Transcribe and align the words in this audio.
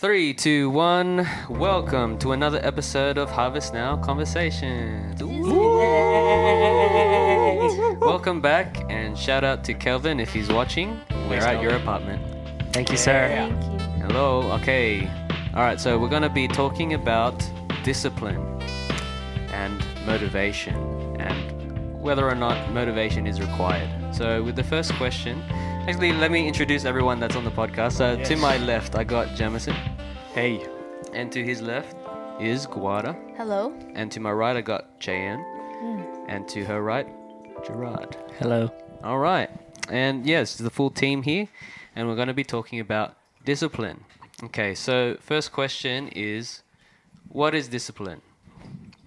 Three, 0.00 0.32
two, 0.32 0.70
one. 0.70 1.28
Welcome 1.50 2.18
to 2.20 2.30
another 2.30 2.60
episode 2.62 3.18
of 3.18 3.32
Harvest 3.32 3.74
Now 3.74 3.96
Conversations. 3.96 5.20
Ooh. 5.20 5.58
Welcome 8.00 8.40
back, 8.40 8.76
and 8.88 9.18
shout 9.18 9.42
out 9.42 9.64
to 9.64 9.74
Kelvin 9.74 10.20
if 10.20 10.32
he's 10.32 10.50
watching. 10.50 11.00
We're 11.10 11.40
Thanks, 11.40 11.46
at 11.46 11.60
your 11.60 11.72
Kelvin. 11.72 11.82
apartment. 11.82 12.72
Thank 12.72 12.92
you, 12.92 12.96
sir. 12.96 13.26
Thank 13.26 13.60
you. 13.64 14.06
Hello. 14.06 14.42
Okay. 14.60 15.10
All 15.52 15.62
right. 15.62 15.80
So 15.80 15.98
we're 15.98 16.08
going 16.08 16.22
to 16.22 16.28
be 16.28 16.46
talking 16.46 16.94
about 16.94 17.44
discipline 17.82 18.38
and 19.52 19.84
motivation 20.06 20.76
and 21.20 22.00
whether 22.00 22.24
or 22.24 22.36
not 22.36 22.72
motivation 22.72 23.26
is 23.26 23.40
required. 23.40 23.90
So 24.14 24.44
with 24.44 24.54
the 24.54 24.62
first 24.62 24.92
question, 24.94 25.42
actually, 25.88 26.12
let 26.12 26.30
me 26.30 26.46
introduce 26.46 26.84
everyone 26.84 27.18
that's 27.18 27.34
on 27.34 27.44
the 27.44 27.50
podcast. 27.50 27.92
So 27.92 28.22
to 28.22 28.36
my 28.36 28.58
left, 28.58 28.94
I 28.94 29.04
got 29.04 29.34
Jamison, 29.34 29.74
Hey. 30.34 30.66
and 31.14 31.32
to 31.32 31.42
his 31.42 31.62
left 31.62 31.96
is 32.38 32.66
Guada, 32.66 33.16
Hello. 33.38 33.72
and 33.94 34.12
to 34.12 34.20
my 34.20 34.30
right, 34.30 34.54
I 34.54 34.60
got 34.60 34.90
Cheyenne, 34.98 35.42
hmm. 35.80 36.02
and 36.28 36.46
to 36.50 36.62
her 36.66 36.82
right, 36.82 37.06
Gerard. 37.64 38.18
Hello. 38.38 38.70
All 39.02 39.18
right. 39.18 39.48
And 39.88 40.26
yes, 40.26 40.56
the 40.56 40.68
full 40.68 40.90
team 40.90 41.22
here, 41.22 41.48
and 41.96 42.06
we're 42.06 42.16
going 42.16 42.28
to 42.28 42.34
be 42.34 42.44
talking 42.44 42.80
about 42.80 43.16
discipline. 43.46 44.04
Okay, 44.44 44.74
so 44.74 45.16
first 45.20 45.52
question 45.52 46.08
is 46.08 46.62
what 47.30 47.54
is 47.54 47.66
discipline? 47.66 48.20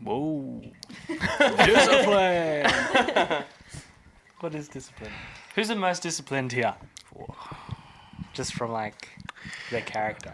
Whoa. 0.04 0.64
discipline. 1.08 2.66
what 4.40 4.56
is 4.56 4.68
discipline? 4.68 5.12
Who's 5.56 5.68
the 5.68 5.76
most 5.76 6.02
disciplined 6.04 6.52
here? 6.52 6.74
Just 8.34 8.54
from 8.54 8.72
like 8.72 9.10
their 9.70 9.82
character. 9.82 10.34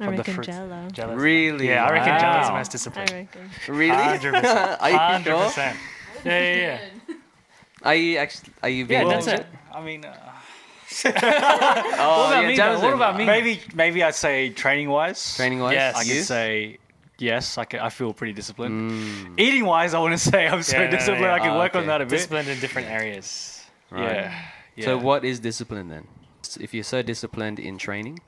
I 0.00 0.04
From 0.06 0.12
the 0.16 0.18
reckon 0.18 0.34
fruits. 0.34 0.48
Gelo. 0.48 0.92
Jealous. 0.92 1.20
Really? 1.20 1.68
Yeah, 1.68 1.84
I 1.84 1.92
reckon 1.92 2.14
Gelo's 2.14 2.46
the 2.46 2.52
Wow. 2.52 2.58
most 2.58 2.68
I 2.68 2.72
disciplined. 2.72 3.10
reckon. 3.12 3.50
Really? 3.68 3.90
Hundred 3.94 4.34
percent. 4.34 4.80
are 4.80 4.90
you 4.90 4.98
Hundred 4.98 5.50
sure? 5.52 5.62
Yeah, 6.24 6.54
yeah, 6.54 6.78
yeah. 7.08 7.14
Are 7.82 7.94
you 7.94 8.18
actually 8.18 8.52
are 8.62 8.68
you 8.68 8.84
being 8.84 9.06
Yeah, 9.06 9.14
that's 9.14 9.26
it. 9.26 9.46
I 9.72 9.80
mean, 9.80 10.04
uh, 10.04 10.12
Oh, 11.04 11.08
what 11.08 11.14
about 11.14 12.42
yeah, 12.42 12.48
me? 12.48 12.56
Though? 12.56 12.80
What 12.80 12.92
about 12.92 13.16
me? 13.16 13.24
Maybe 13.24 13.60
maybe 13.74 14.02
I'd 14.02 14.14
say 14.14 14.50
training 14.50 14.90
wise. 14.90 15.36
Training 15.36 15.60
wise? 15.60 15.72
Yes. 15.74 15.96
I 15.96 16.02
you? 16.02 16.14
could 16.16 16.24
say 16.24 16.78
yes. 17.18 17.56
I, 17.56 17.64
can, 17.64 17.80
I 17.80 17.88
feel 17.88 18.12
pretty 18.12 18.34
disciplined. 18.34 18.90
Mm, 18.90 19.40
Eating 19.40 19.64
wise, 19.64 19.94
I 19.94 19.98
wouldn't 20.00 20.20
say 20.20 20.46
I'm 20.46 20.62
so 20.62 20.76
Yeah, 20.76 20.84
no, 20.86 20.90
no, 20.90 20.96
disciplined. 20.98 21.22
yeah. 21.22 21.34
I 21.34 21.38
can 21.38 21.50
Ah, 21.52 21.58
work 21.58 21.74
on 21.76 21.86
that 21.86 22.02
a 22.02 22.04
bit. 22.04 22.10
disciplined 22.10 22.48
in 22.48 22.60
different 22.60 22.88
areas. 22.88 23.59
Right. 23.90 24.14
Yeah. 24.14 24.42
yeah. 24.76 24.84
So 24.84 24.98
what 24.98 25.24
is 25.24 25.40
discipline 25.40 25.88
then? 25.88 26.06
If 26.60 26.72
you're 26.74 26.84
so 26.84 27.02
disciplined 27.02 27.58
in 27.58 27.78
training, 27.78 28.18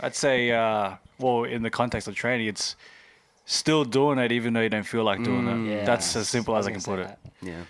I'd 0.00 0.14
say, 0.16 0.50
uh, 0.50 0.96
well, 1.18 1.44
in 1.44 1.62
the 1.62 1.70
context 1.70 2.08
of 2.08 2.14
training, 2.14 2.46
it's 2.48 2.74
still 3.46 3.84
doing 3.84 4.18
it 4.18 4.32
even 4.32 4.52
though 4.54 4.60
you 4.60 4.68
don't 4.68 4.82
feel 4.86 5.04
like 5.04 5.22
doing 5.22 5.44
Mm. 5.44 5.66
it. 5.68 5.70
Yeah. 5.76 5.84
That's 5.84 6.16
as 6.16 6.28
simple 6.28 6.56
as 6.56 6.66
I 6.66 6.72
was 6.72 6.84
can 6.84 6.92
put 6.96 6.98
say 7.06 7.12
it. 7.12 7.18
that. 7.22 7.32
yeah. 7.42 7.62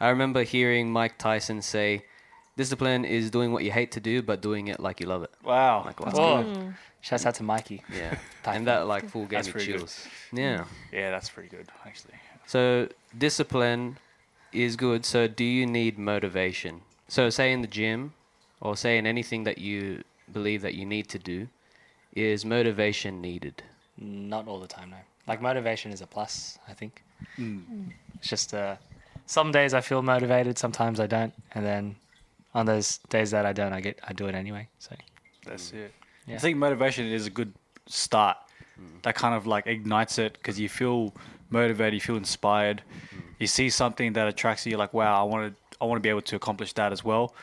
I 0.00 0.08
remember 0.10 0.42
hearing 0.44 0.90
Mike 0.92 1.18
Tyson 1.18 1.60
say, 1.60 2.04
"Discipline 2.56 3.04
is 3.04 3.30
doing 3.30 3.52
what 3.52 3.64
you 3.64 3.72
hate 3.72 3.90
to 3.92 4.00
do, 4.00 4.22
but 4.22 4.40
doing 4.40 4.68
it 4.68 4.78
like 4.80 5.00
you 5.00 5.06
love 5.06 5.24
it." 5.24 5.30
Wow. 5.42 5.82
Like, 5.84 5.98
wow. 6.00 6.06
That's 6.06 6.18
Oh, 6.18 6.42
good. 6.44 6.74
shouts 7.00 7.26
out 7.26 7.34
to 7.34 7.42
Mikey. 7.42 7.82
Yeah, 7.94 8.16
Tyson. 8.44 8.58
and 8.58 8.66
that 8.68 8.86
like 8.86 9.08
full 9.10 9.22
gave 9.22 9.30
That's 9.30 9.48
me 9.48 9.52
pretty 9.52 9.66
good. 9.72 9.78
chills. 9.78 10.06
Yeah. 10.32 10.64
Yeah, 10.92 11.10
that's 11.10 11.28
pretty 11.28 11.48
good 11.48 11.66
actually. 11.84 12.14
So 12.46 12.88
discipline 13.16 13.98
is 14.52 14.76
good. 14.76 15.04
So 15.04 15.28
do 15.28 15.44
you 15.44 15.66
need 15.66 15.98
motivation? 15.98 16.82
So 17.08 17.30
say 17.30 17.52
in 17.52 17.62
the 17.62 17.68
gym, 17.68 18.12
or 18.60 18.76
say 18.76 18.98
in 18.98 19.06
anything 19.06 19.44
that 19.44 19.58
you 19.58 20.02
believe 20.32 20.62
that 20.62 20.74
you 20.74 20.84
need 20.84 21.08
to 21.08 21.18
do, 21.18 21.48
is 22.14 22.44
motivation 22.44 23.20
needed? 23.20 23.62
Not 23.96 24.48
all 24.48 24.60
the 24.60 24.66
time, 24.66 24.90
no. 24.90 24.96
Like 25.26 25.42
motivation 25.42 25.92
is 25.92 26.00
a 26.00 26.06
plus, 26.06 26.58
I 26.68 26.72
think. 26.72 27.02
Mm. 27.38 27.92
It's 28.14 28.28
just 28.28 28.54
uh, 28.54 28.76
some 29.26 29.52
days 29.52 29.74
I 29.74 29.80
feel 29.80 30.02
motivated, 30.02 30.58
sometimes 30.58 31.00
I 31.00 31.06
don't, 31.06 31.32
and 31.52 31.64
then 31.64 31.96
on 32.54 32.66
those 32.66 32.98
days 33.10 33.30
that 33.30 33.44
I 33.46 33.52
don't, 33.52 33.72
I 33.72 33.80
get 33.80 33.98
I 34.06 34.12
do 34.12 34.26
it 34.26 34.34
anyway. 34.34 34.68
So 34.78 34.96
That's 35.44 35.72
it. 35.72 35.92
Yeah. 36.26 36.36
I 36.36 36.38
think 36.38 36.56
motivation 36.56 37.06
is 37.06 37.26
a 37.26 37.30
good 37.30 37.52
start. 37.86 38.36
That 39.02 39.16
kind 39.16 39.34
of 39.34 39.46
like 39.46 39.66
ignites 39.66 40.18
it 40.18 40.34
because 40.34 40.58
you 40.60 40.68
feel 40.68 41.14
motivated, 41.50 41.94
you 41.94 42.00
feel 42.00 42.16
inspired. 42.16 42.82
You 43.38 43.46
see 43.46 43.70
something 43.70 44.12
that 44.14 44.26
attracts 44.28 44.66
you, 44.66 44.76
like 44.76 44.92
wow, 44.94 45.20
I 45.20 45.24
want 45.24 45.54
to, 45.54 45.76
I 45.80 45.84
want 45.84 45.98
to 45.98 46.02
be 46.02 46.08
able 46.08 46.22
to 46.22 46.36
accomplish 46.36 46.72
that 46.74 46.92
as 46.92 47.04
well. 47.04 47.34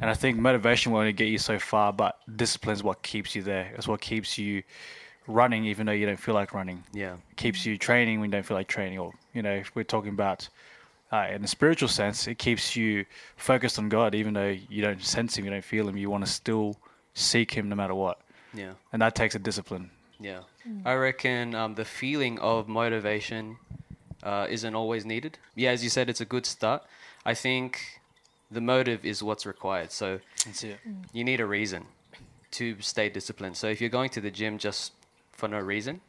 And 0.00 0.10
I 0.10 0.14
think 0.14 0.38
motivation 0.38 0.90
will 0.92 0.98
only 1.00 1.12
get 1.12 1.28
you 1.28 1.38
so 1.38 1.58
far, 1.58 1.92
but 1.92 2.18
discipline 2.36 2.74
is 2.74 2.82
what 2.82 3.02
keeps 3.02 3.36
you 3.36 3.42
there. 3.42 3.72
It's 3.76 3.86
what 3.86 4.00
keeps 4.00 4.36
you 4.38 4.62
running, 5.28 5.64
even 5.66 5.86
though 5.86 5.92
you 5.92 6.04
don't 6.06 6.18
feel 6.18 6.34
like 6.34 6.52
running. 6.52 6.82
Yeah. 6.92 7.16
keeps 7.36 7.64
you 7.64 7.78
training 7.78 8.20
when 8.20 8.30
you 8.30 8.32
don't 8.32 8.44
feel 8.44 8.56
like 8.56 8.66
training, 8.66 8.98
or 8.98 9.12
you 9.34 9.42
know, 9.42 9.52
if 9.54 9.74
we're 9.76 9.84
talking 9.84 10.10
about 10.10 10.48
uh, 11.12 11.28
in 11.32 11.44
a 11.44 11.46
spiritual 11.46 11.88
sense, 11.88 12.26
it 12.26 12.38
keeps 12.38 12.74
you 12.74 13.04
focused 13.36 13.78
on 13.78 13.88
God, 13.88 14.14
even 14.16 14.34
though 14.34 14.56
you 14.68 14.82
don't 14.82 15.00
sense 15.02 15.36
Him, 15.38 15.44
you 15.44 15.50
don't 15.52 15.64
feel 15.64 15.88
Him. 15.88 15.96
You 15.96 16.10
want 16.10 16.24
to 16.26 16.30
still 16.30 16.76
seek 17.14 17.52
Him 17.52 17.68
no 17.68 17.76
matter 17.76 17.94
what, 17.94 18.20
Yeah. 18.52 18.72
and 18.92 19.00
that 19.00 19.14
takes 19.14 19.34
a 19.36 19.38
discipline. 19.38 19.90
Yeah. 20.18 20.40
I 20.84 20.94
reckon 20.94 21.54
um, 21.54 21.74
the 21.74 21.84
feeling 21.84 22.38
of 22.40 22.66
motivation 22.68 23.58
uh, 24.24 24.46
isn't 24.48 24.74
always 24.74 25.04
needed. 25.04 25.38
Yeah, 25.54 25.70
as 25.70 25.84
you 25.84 25.90
said, 25.90 26.08
it's 26.08 26.20
a 26.20 26.24
good 26.24 26.46
start. 26.46 26.82
I 27.24 27.34
think 27.34 28.00
the 28.50 28.60
motive 28.60 29.04
is 29.04 29.22
what's 29.22 29.46
required. 29.46 29.92
So 29.92 30.18
you 31.12 31.24
need 31.24 31.40
a 31.40 31.46
reason 31.46 31.86
to 32.52 32.80
stay 32.80 33.08
disciplined. 33.08 33.56
So 33.56 33.66
if 33.68 33.80
you're 33.80 33.90
going 33.90 34.10
to 34.10 34.20
the 34.20 34.30
gym 34.30 34.58
just 34.58 34.92
for 35.32 35.48
no 35.48 35.58
reason, 35.58 36.00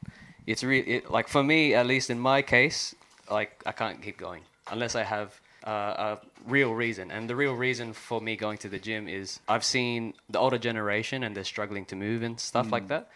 it's 0.48 0.64
really 0.64 0.88
it, 0.98 1.12
like 1.12 1.28
for 1.28 1.44
me, 1.44 1.74
at 1.74 1.86
least 1.86 2.10
in 2.10 2.20
my 2.20 2.42
case, 2.42 2.96
like 3.30 3.62
I 3.66 3.72
can't 3.72 4.02
keep 4.02 4.18
going 4.18 4.44
unless 4.72 4.96
I 4.96 5.04
have 5.04 5.40
uh, 5.66 5.72
a 5.72 6.20
real 6.46 6.74
reason. 6.74 7.12
And 7.12 7.30
the 7.30 7.36
real 7.36 7.54
reason 7.54 7.94
for 7.94 8.22
me 8.22 8.36
going 8.36 8.58
to 8.60 8.70
the 8.70 8.80
gym 8.80 9.08
is 9.08 9.40
I've 9.48 9.64
seen 9.64 10.14
the 10.30 10.40
older 10.40 10.60
generation 10.60 11.24
and 11.24 11.36
they're 11.36 11.44
struggling 11.44 11.86
to 11.86 11.96
move 11.96 12.22
and 12.22 12.40
stuff 12.40 12.72
like 12.72 12.88
that, 12.90 13.10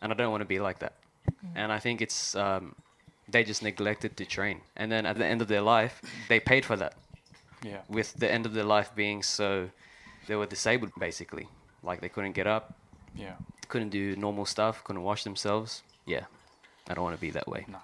and 0.00 0.12
I 0.12 0.16
don't 0.16 0.30
want 0.30 0.40
to 0.40 0.46
be 0.46 0.58
like 0.58 0.80
that. 0.80 0.94
And 1.54 1.72
I 1.72 1.78
think 1.78 2.02
it's 2.02 2.34
um, 2.34 2.74
they 3.28 3.44
just 3.44 3.62
neglected 3.62 4.16
to 4.16 4.24
train, 4.24 4.60
and 4.76 4.90
then 4.90 5.06
at 5.06 5.16
the 5.16 5.24
end 5.26 5.40
of 5.42 5.48
their 5.48 5.62
life, 5.62 6.00
they 6.28 6.40
paid 6.40 6.64
for 6.64 6.76
that 6.76 6.94
Yeah. 7.62 7.80
with 7.88 8.14
the 8.14 8.30
end 8.30 8.46
of 8.46 8.52
their 8.54 8.64
life 8.64 8.90
being 8.94 9.22
so 9.22 9.70
they 10.26 10.34
were 10.36 10.46
disabled 10.46 10.92
basically 10.98 11.46
like 11.82 12.00
they 12.00 12.08
couldn't 12.08 12.32
get 12.32 12.46
up 12.46 12.74
Yeah. 13.14 13.36
couldn't 13.68 13.90
do 13.90 14.16
normal 14.16 14.44
stuff 14.46 14.82
couldn't 14.84 15.02
wash 15.04 15.22
themselves 15.24 15.82
yeah 16.06 16.24
i 16.88 16.94
don't 16.94 17.04
want 17.04 17.16
to 17.16 17.20
be 17.20 17.30
that 17.30 17.46
way 17.46 17.64
No. 17.68 17.78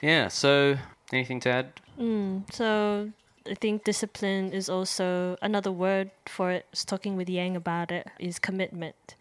yeah 0.00 0.28
so 0.28 0.76
anything 1.12 1.40
to 1.40 1.50
add 1.50 1.66
Mm, 1.98 2.44
so 2.52 3.10
I 3.50 3.54
think 3.54 3.84
discipline 3.84 4.52
is 4.52 4.68
also 4.68 5.36
another 5.40 5.72
word 5.72 6.10
for 6.26 6.50
it. 6.50 6.64
I 6.68 6.70
was 6.72 6.84
talking 6.84 7.16
with 7.16 7.28
Yang 7.30 7.56
about 7.56 7.90
it 7.90 8.06
is 8.18 8.38
commitment. 8.38 9.14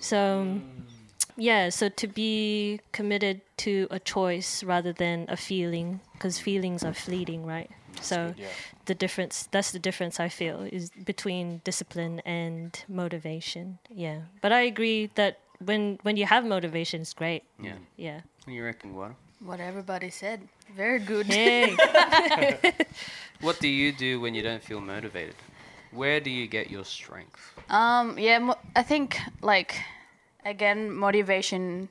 So 0.00 0.60
yeah, 1.40 1.70
so 1.70 1.88
to 1.88 2.06
be 2.06 2.80
committed 2.92 3.40
to 3.64 3.72
a 3.90 3.98
choice 3.98 4.62
rather 4.64 4.92
than 4.92 5.24
a 5.28 5.36
feeling, 5.36 6.00
because 6.12 6.38
feelings 6.38 6.84
are 6.84 6.94
fleeting, 6.94 7.46
right? 7.46 7.70
So 8.00 8.34
Yeah. 8.36 8.46
the 8.86 8.94
difference 8.94 9.48
that's 9.50 9.72
the 9.72 9.78
difference 9.80 10.20
I 10.20 10.28
feel 10.28 10.62
is 10.72 10.90
between 11.04 11.60
discipline 11.64 12.20
and 12.24 12.70
motivation. 12.88 13.78
Yeah, 13.88 14.18
but 14.42 14.52
I 14.52 14.60
agree 14.72 15.10
that 15.14 15.38
when 15.64 15.98
when 16.04 16.16
you 16.16 16.26
have 16.26 16.44
motivation, 16.46 17.00
it's 17.02 17.14
great. 17.14 17.42
yeah 17.58 17.78
Yeah. 17.96 18.20
what 18.44 18.46
do 18.46 18.52
you 18.52 18.64
reckon 18.64 18.94
what 18.94 19.12
What 19.40 19.60
everybody 19.60 20.10
said. 20.10 20.38
Very 20.76 21.00
good. 21.00 21.26
Hey. 21.26 21.76
what 23.46 23.58
do 23.60 23.68
you 23.68 23.92
do 23.92 24.20
when 24.20 24.34
you 24.34 24.42
don't 24.42 24.62
feel 24.62 24.80
motivated 24.80 25.34
where 25.92 26.20
do 26.20 26.30
you 26.30 26.46
get 26.46 26.70
your 26.70 26.84
strength 26.84 27.40
Um, 27.68 28.18
yeah, 28.18 28.38
mo- 28.38 28.58
I 28.76 28.82
think 28.82 29.18
like 29.42 29.72
again, 30.44 30.92
motivation 30.92 31.88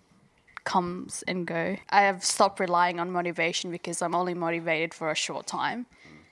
comes 0.64 1.24
and 1.28 1.46
go. 1.46 1.78
I 1.90 2.02
have 2.02 2.24
stopped 2.24 2.60
relying 2.60 3.00
on 3.00 3.12
motivation 3.12 3.72
because 3.72 4.02
I'm 4.02 4.16
only 4.16 4.34
motivated 4.34 4.94
for 4.94 5.10
a 5.10 5.16
short 5.16 5.48
time, 5.48 5.86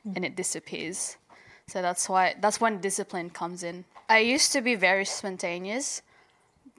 mm. 0.06 0.16
and 0.16 0.26
it 0.26 0.36
disappears. 0.36 1.18
So 1.68 1.82
that's 1.82 2.08
why 2.08 2.36
that's 2.40 2.62
when 2.62 2.80
discipline 2.80 3.30
comes 3.30 3.64
in. 3.64 3.86
I 4.10 4.20
used 4.20 4.52
to 4.54 4.62
be 4.62 4.76
very 4.76 5.06
spontaneous, 5.06 6.02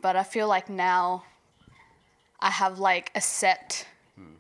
but 0.00 0.17
I 0.17 0.23
feel 0.23 0.49
like 0.49 0.69
now 0.70 1.25
I 2.41 2.50
have 2.50 2.79
like 2.79 3.11
a 3.14 3.20
set 3.20 3.87
mm. 4.19 4.37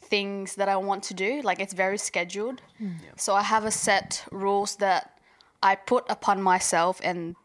things 0.00 0.54
that 0.54 0.68
I 0.68 0.76
want 0.76 1.02
to 1.04 1.14
do. 1.14 1.42
Like 1.42 1.60
it's 1.60 1.74
very 1.74 1.98
scheduled. 1.98 2.62
Mm. 2.80 2.94
So 3.16 3.34
I 3.34 3.42
have 3.42 3.64
a 3.64 3.70
set 3.70 4.24
rules 4.30 4.76
that 4.76 5.18
I 5.62 5.74
put 5.74 6.04
upon 6.08 6.42
myself 6.42 7.00
and 7.02 7.36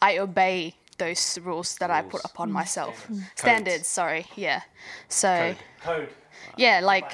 I 0.00 0.18
obey 0.18 0.74
those 1.04 1.38
rules 1.48 1.76
that 1.80 1.90
I 1.90 2.00
put 2.02 2.20
Rules. 2.22 2.30
upon 2.30 2.48
myself. 2.60 2.94
Standards, 3.34 3.86
sorry. 4.00 4.24
Yeah. 4.36 4.60
So 5.08 5.54
Code. 5.80 6.08
yeah, 6.56 6.80
like 6.92 7.10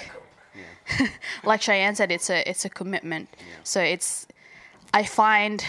like 1.51 1.61
Cheyenne 1.63 1.95
said, 1.95 2.11
it's 2.17 2.31
a 2.31 2.39
it's 2.51 2.65
a 2.65 2.73
commitment. 2.81 3.27
So 3.63 3.81
it's 3.95 4.27
I 5.01 5.03
find 5.05 5.65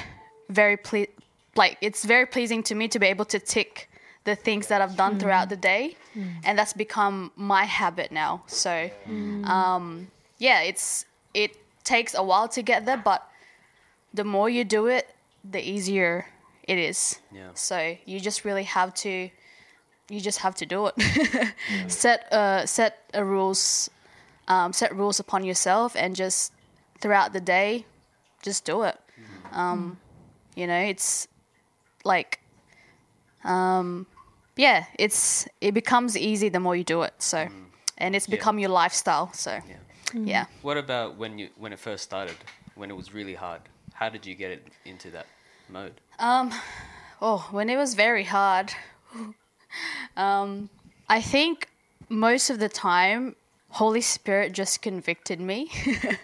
very 0.49 0.77
ple- 0.77 1.13
like 1.55 1.77
it's 1.81 2.03
very 2.05 2.25
pleasing 2.25 2.61
to 2.69 2.73
me 2.75 2.87
to 2.87 2.99
be 2.99 3.07
able 3.07 3.25
to 3.25 3.39
tick 3.39 3.73
the 3.79 3.89
the 4.29 4.35
things 4.35 4.67
that 4.67 4.79
I've 4.81 4.95
done 4.95 5.17
throughout 5.19 5.49
the 5.49 5.57
day, 5.73 5.95
and 6.45 6.53
that's 6.59 6.73
become 6.73 7.31
my 7.35 7.63
habit 7.65 8.11
now. 8.11 8.43
So, 8.47 8.89
um, 9.55 9.85
yeah, 10.37 10.61
it's 10.61 11.05
it 11.33 11.51
takes 11.83 12.13
a 12.13 12.23
while 12.29 12.47
to 12.49 12.61
get 12.61 12.85
there, 12.85 13.01
but 13.11 13.21
the 14.13 14.23
more 14.23 14.49
you 14.49 14.63
do 14.63 14.87
it, 14.87 15.05
the 15.43 15.61
easier 15.73 16.25
it 16.69 16.77
is. 16.77 17.19
Yeah. 17.33 17.49
So 17.55 17.97
you 18.05 18.19
just 18.19 18.45
really 18.45 18.63
have 18.63 18.93
to, 19.05 19.29
you 20.07 20.21
just 20.21 20.39
have 20.39 20.53
to 20.55 20.65
do 20.67 20.87
it. 20.87 21.53
set 21.87 22.31
uh 22.31 22.67
set 22.67 23.09
a 23.13 23.25
rules, 23.25 23.89
um, 24.47 24.71
set 24.71 24.95
rules 24.95 25.19
upon 25.19 25.43
yourself, 25.43 25.95
and 25.95 26.15
just 26.15 26.53
throughout 27.01 27.33
the 27.33 27.41
day, 27.41 27.85
just 28.43 28.65
do 28.65 28.83
it. 28.83 28.97
Um, 29.51 29.97
you 30.55 30.67
know, 30.67 30.77
it's 30.79 31.27
like, 32.03 32.39
um, 33.43 34.05
yeah, 34.55 34.85
it's 34.99 35.47
it 35.61 35.73
becomes 35.73 36.15
easy 36.15 36.49
the 36.49 36.59
more 36.59 36.75
you 36.75 36.83
do 36.83 37.01
it. 37.01 37.15
So, 37.17 37.47
and 37.97 38.15
it's 38.15 38.27
become 38.27 38.59
your 38.59 38.69
lifestyle. 38.69 39.33
So, 39.33 39.59
yeah. 40.13 40.45
What 40.61 40.77
about 40.77 41.17
when 41.17 41.39
you 41.39 41.49
when 41.57 41.73
it 41.73 41.79
first 41.79 42.03
started? 42.03 42.35
When 42.75 42.91
it 42.91 42.95
was 42.95 43.11
really 43.11 43.33
hard? 43.33 43.61
How 43.93 44.07
did 44.07 44.25
you 44.25 44.35
get 44.35 44.51
it 44.51 44.67
into 44.85 45.09
that 45.11 45.25
mode? 45.69 46.01
Oh, 47.21 47.47
when 47.51 47.69
it 47.69 47.77
was 47.77 47.95
very 47.95 48.23
hard, 48.23 48.73
um, 50.17 50.69
I 51.09 51.21
think 51.21 51.69
most 52.07 52.49
of 52.49 52.59
the 52.59 52.69
time, 52.69 53.35
Holy 53.69 54.01
Spirit 54.01 54.53
just 54.53 54.81
convicted 54.81 55.39
me. 55.39 55.69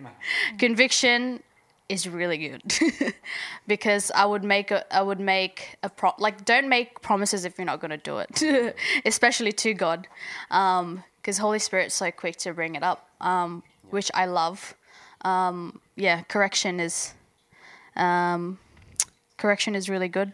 Conviction 0.57 1.43
is 1.87 2.07
really 2.09 2.37
good 2.37 3.13
because 3.67 4.11
I 4.15 4.25
would 4.25 4.43
make 4.43 4.71
a 4.71 4.83
I 4.93 5.03
would 5.03 5.19
make 5.19 5.77
a 5.83 5.89
pro 5.89 6.13
like 6.17 6.43
don't 6.43 6.67
make 6.67 7.01
promises 7.01 7.45
if 7.45 7.59
you're 7.59 7.65
not 7.65 7.79
gonna 7.79 7.97
do 7.97 8.17
it, 8.17 8.75
especially 9.05 9.51
to 9.51 9.73
God, 9.73 10.07
because 10.49 11.37
Holy 11.37 11.59
Spirit's 11.59 11.93
so 11.93 12.09
quick 12.09 12.37
to 12.37 12.53
bring 12.53 12.75
it 12.75 12.83
up, 12.83 13.07
um, 13.21 13.63
which 13.89 14.09
I 14.13 14.25
love. 14.25 14.75
Um, 15.21 15.79
yeah, 15.95 16.21
correction 16.23 16.79
is 16.79 17.13
um, 17.95 18.59
correction 19.37 19.75
is 19.75 19.89
really 19.89 20.07
good. 20.07 20.33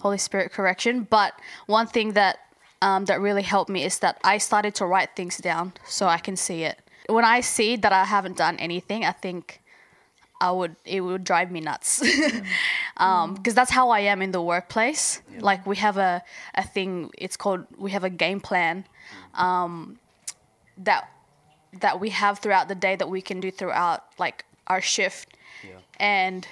Holy 0.00 0.18
Spirit 0.18 0.52
correction. 0.52 1.06
But 1.08 1.34
one 1.66 1.86
thing 1.86 2.12
that 2.12 2.38
um, 2.80 3.04
that 3.04 3.20
really 3.20 3.42
helped 3.42 3.70
me 3.70 3.84
is 3.84 4.00
that 4.00 4.18
I 4.24 4.38
started 4.38 4.74
to 4.76 4.86
write 4.86 5.14
things 5.14 5.38
down 5.38 5.72
so 5.86 6.06
I 6.06 6.18
can 6.18 6.36
see 6.36 6.64
it. 6.64 6.80
When 7.08 7.24
I 7.24 7.40
see 7.40 7.76
that 7.76 7.92
I 7.92 8.04
haven't 8.04 8.36
done 8.36 8.56
anything, 8.58 9.04
I 9.04 9.12
think 9.12 9.60
I 10.40 10.50
would 10.50 10.74
it 10.84 11.00
would 11.00 11.22
drive 11.24 11.52
me 11.52 11.60
nuts 11.60 12.00
because 12.96 13.54
that's 13.54 13.70
how 13.70 13.90
I 13.90 14.00
am 14.00 14.20
in 14.22 14.32
the 14.32 14.42
workplace. 14.42 15.22
Like 15.38 15.64
we 15.66 15.76
have 15.76 15.96
a 15.96 16.22
a 16.54 16.64
thing. 16.64 17.10
It's 17.16 17.36
called 17.36 17.64
we 17.78 17.92
have 17.92 18.02
a 18.04 18.10
game 18.10 18.40
plan 18.40 18.84
um, 19.34 19.98
that 20.78 21.08
that 21.80 22.00
we 22.00 22.10
have 22.10 22.40
throughout 22.40 22.68
the 22.68 22.74
day 22.74 22.96
that 22.96 23.08
we 23.08 23.22
can 23.22 23.40
do 23.40 23.50
throughout 23.50 24.04
like 24.18 24.44
our 24.66 24.80
shift 24.80 25.36
and 25.98 26.46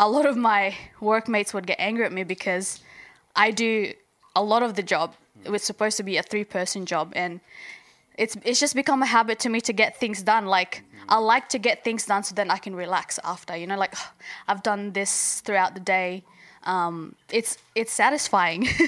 a 0.00 0.08
lot 0.08 0.24
of 0.24 0.36
my 0.36 0.74
workmates 1.00 1.52
would 1.52 1.66
get 1.66 1.78
angry 1.78 2.04
at 2.06 2.12
me 2.12 2.24
because 2.24 2.80
I 3.36 3.50
do 3.50 3.92
a 4.34 4.42
lot 4.42 4.62
of 4.62 4.74
the 4.74 4.82
job. 4.82 5.14
It 5.44 5.50
was 5.50 5.62
supposed 5.62 5.98
to 5.98 6.02
be 6.02 6.16
a 6.16 6.22
three 6.22 6.44
person 6.44 6.86
job 6.86 7.12
and 7.14 7.40
it's 8.16 8.36
it's 8.44 8.58
just 8.58 8.74
become 8.74 9.02
a 9.02 9.06
habit 9.06 9.38
to 9.40 9.48
me 9.50 9.60
to 9.60 9.72
get 9.72 10.00
things 10.00 10.22
done. 10.22 10.46
Like 10.46 10.82
I 11.08 11.18
like 11.18 11.50
to 11.50 11.58
get 11.58 11.84
things 11.84 12.06
done 12.06 12.22
so 12.24 12.34
then 12.34 12.50
I 12.50 12.56
can 12.56 12.74
relax 12.74 13.18
after. 13.24 13.54
You 13.54 13.66
know, 13.66 13.76
like 13.76 13.94
I've 14.48 14.62
done 14.62 14.92
this 14.92 15.40
throughout 15.42 15.74
the 15.74 15.80
day. 15.80 16.24
Um, 16.64 17.14
it's 17.30 17.58
it's 17.74 17.92
satisfying. 17.92 18.62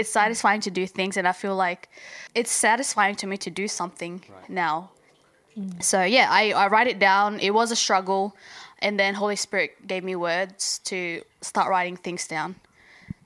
it's 0.00 0.10
satisfying 0.10 0.60
to 0.62 0.70
do 0.70 0.86
things, 0.86 1.16
and 1.16 1.26
I 1.26 1.32
feel 1.32 1.56
like 1.56 1.88
it's 2.34 2.52
satisfying 2.52 3.16
to 3.16 3.26
me 3.26 3.36
to 3.38 3.50
do 3.50 3.66
something 3.68 4.22
now. 4.48 4.90
So 5.80 6.02
yeah, 6.02 6.28
I, 6.30 6.52
I 6.52 6.68
write 6.68 6.86
it 6.86 6.98
down. 6.98 7.38
It 7.40 7.50
was 7.50 7.70
a 7.70 7.76
struggle, 7.76 8.34
and 8.82 8.98
then 8.98 9.14
Holy 9.14 9.36
Spirit 9.36 9.86
gave 9.86 10.04
me 10.04 10.16
words 10.16 10.78
to 10.84 11.22
start 11.40 11.68
writing 11.68 11.96
things 11.96 12.26
down, 12.26 12.56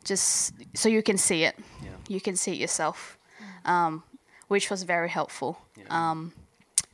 just 0.05 0.55
so 0.75 0.89
you 0.89 1.03
can 1.03 1.19
see 1.19 1.45
it. 1.45 1.57
Yeah. 1.83 1.91
You 2.09 2.21
can 2.21 2.37
see 2.37 2.53
it 2.53 2.59
yourself, 2.59 3.19
um, 3.65 4.03
which 4.49 4.71
was 4.71 4.83
very 4.83 5.09
helpful. 5.09 5.59
Um, 5.91 6.33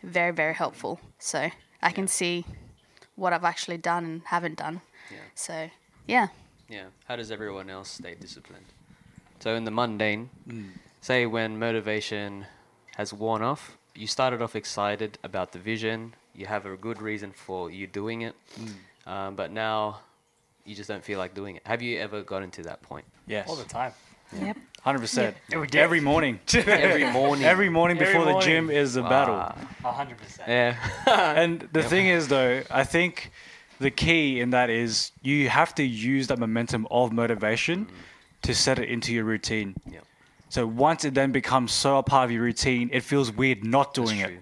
very 0.02 0.32
very 0.32 0.54
helpful. 0.54 1.00
So 1.18 1.50
I 1.82 1.90
can 1.92 2.08
see 2.08 2.44
what 3.16 3.32
I've 3.32 3.44
actually 3.44 3.78
done 3.78 4.04
and 4.04 4.22
haven't 4.24 4.58
done. 4.58 4.80
Yeah. 5.10 5.18
So 5.34 5.70
yeah. 6.06 6.28
Yeah. 6.68 6.86
How 7.06 7.16
does 7.16 7.30
everyone 7.30 7.68
else 7.70 7.90
stay 7.90 8.14
disciplined? 8.14 8.66
So 9.40 9.54
in 9.54 9.64
the 9.64 9.70
mundane, 9.70 10.30
say 11.00 11.26
when 11.26 11.58
motivation 11.58 12.46
has 12.96 13.12
worn 13.12 13.42
off, 13.42 13.78
you 13.94 14.06
started 14.06 14.42
off 14.42 14.56
excited 14.56 15.18
about 15.22 15.52
the 15.52 15.58
vision. 15.58 16.14
You 16.34 16.46
have 16.46 16.66
a 16.66 16.76
good 16.76 17.00
reason 17.02 17.32
for 17.32 17.70
you 17.70 17.86
doing 17.86 18.22
it, 18.22 18.34
um, 19.06 19.34
but 19.36 19.50
now 19.50 20.00
you 20.64 20.74
just 20.74 20.88
don't 20.88 21.04
feel 21.04 21.18
like 21.18 21.34
doing 21.34 21.56
it. 21.56 21.62
Have 21.66 21.82
you 21.82 21.98
ever 21.98 22.22
gotten 22.22 22.50
to 22.52 22.62
that 22.62 22.82
point? 22.82 23.04
Yes. 23.26 23.48
all 23.48 23.56
the 23.56 23.64
time. 23.64 23.92
Yep. 24.38 24.56
Hundred 24.82 25.00
percent. 25.00 25.36
Every 25.52 25.66
day. 25.66 25.80
Every 25.80 26.00
morning. 26.00 26.40
Every 26.54 27.10
morning. 27.10 27.44
Every 27.44 27.68
morning 27.68 27.98
Every 27.98 28.14
before 28.14 28.32
the 28.32 28.38
gym 28.40 28.70
is 28.70 28.96
a 28.96 29.02
battle. 29.02 29.34
Wow. 29.34 29.56
A 29.84 29.92
hundred 29.92 30.18
percent. 30.18 30.48
Yeah. 30.48 30.76
And 31.36 31.68
the 31.72 31.82
thing 31.82 32.06
is, 32.06 32.28
though, 32.28 32.62
I 32.70 32.84
think 32.84 33.32
the 33.78 33.90
key 33.90 34.40
in 34.40 34.50
that 34.50 34.70
is 34.70 35.12
you 35.22 35.48
have 35.48 35.74
to 35.76 35.82
use 35.82 36.28
that 36.28 36.38
momentum 36.38 36.86
of 36.90 37.12
motivation 37.12 37.88
to 38.42 38.54
set 38.54 38.78
it 38.78 38.88
into 38.88 39.12
your 39.12 39.24
routine. 39.24 39.74
Yep. 39.90 40.04
So 40.50 40.66
once 40.66 41.04
it 41.04 41.14
then 41.14 41.30
becomes 41.30 41.72
so 41.72 41.98
a 41.98 42.02
part 42.02 42.24
of 42.24 42.32
your 42.32 42.42
routine, 42.42 42.90
it 42.92 43.02
feels 43.04 43.30
weird 43.32 43.64
not 43.64 43.94
doing 43.94 44.18
it. 44.18 44.26
true. 44.26 44.38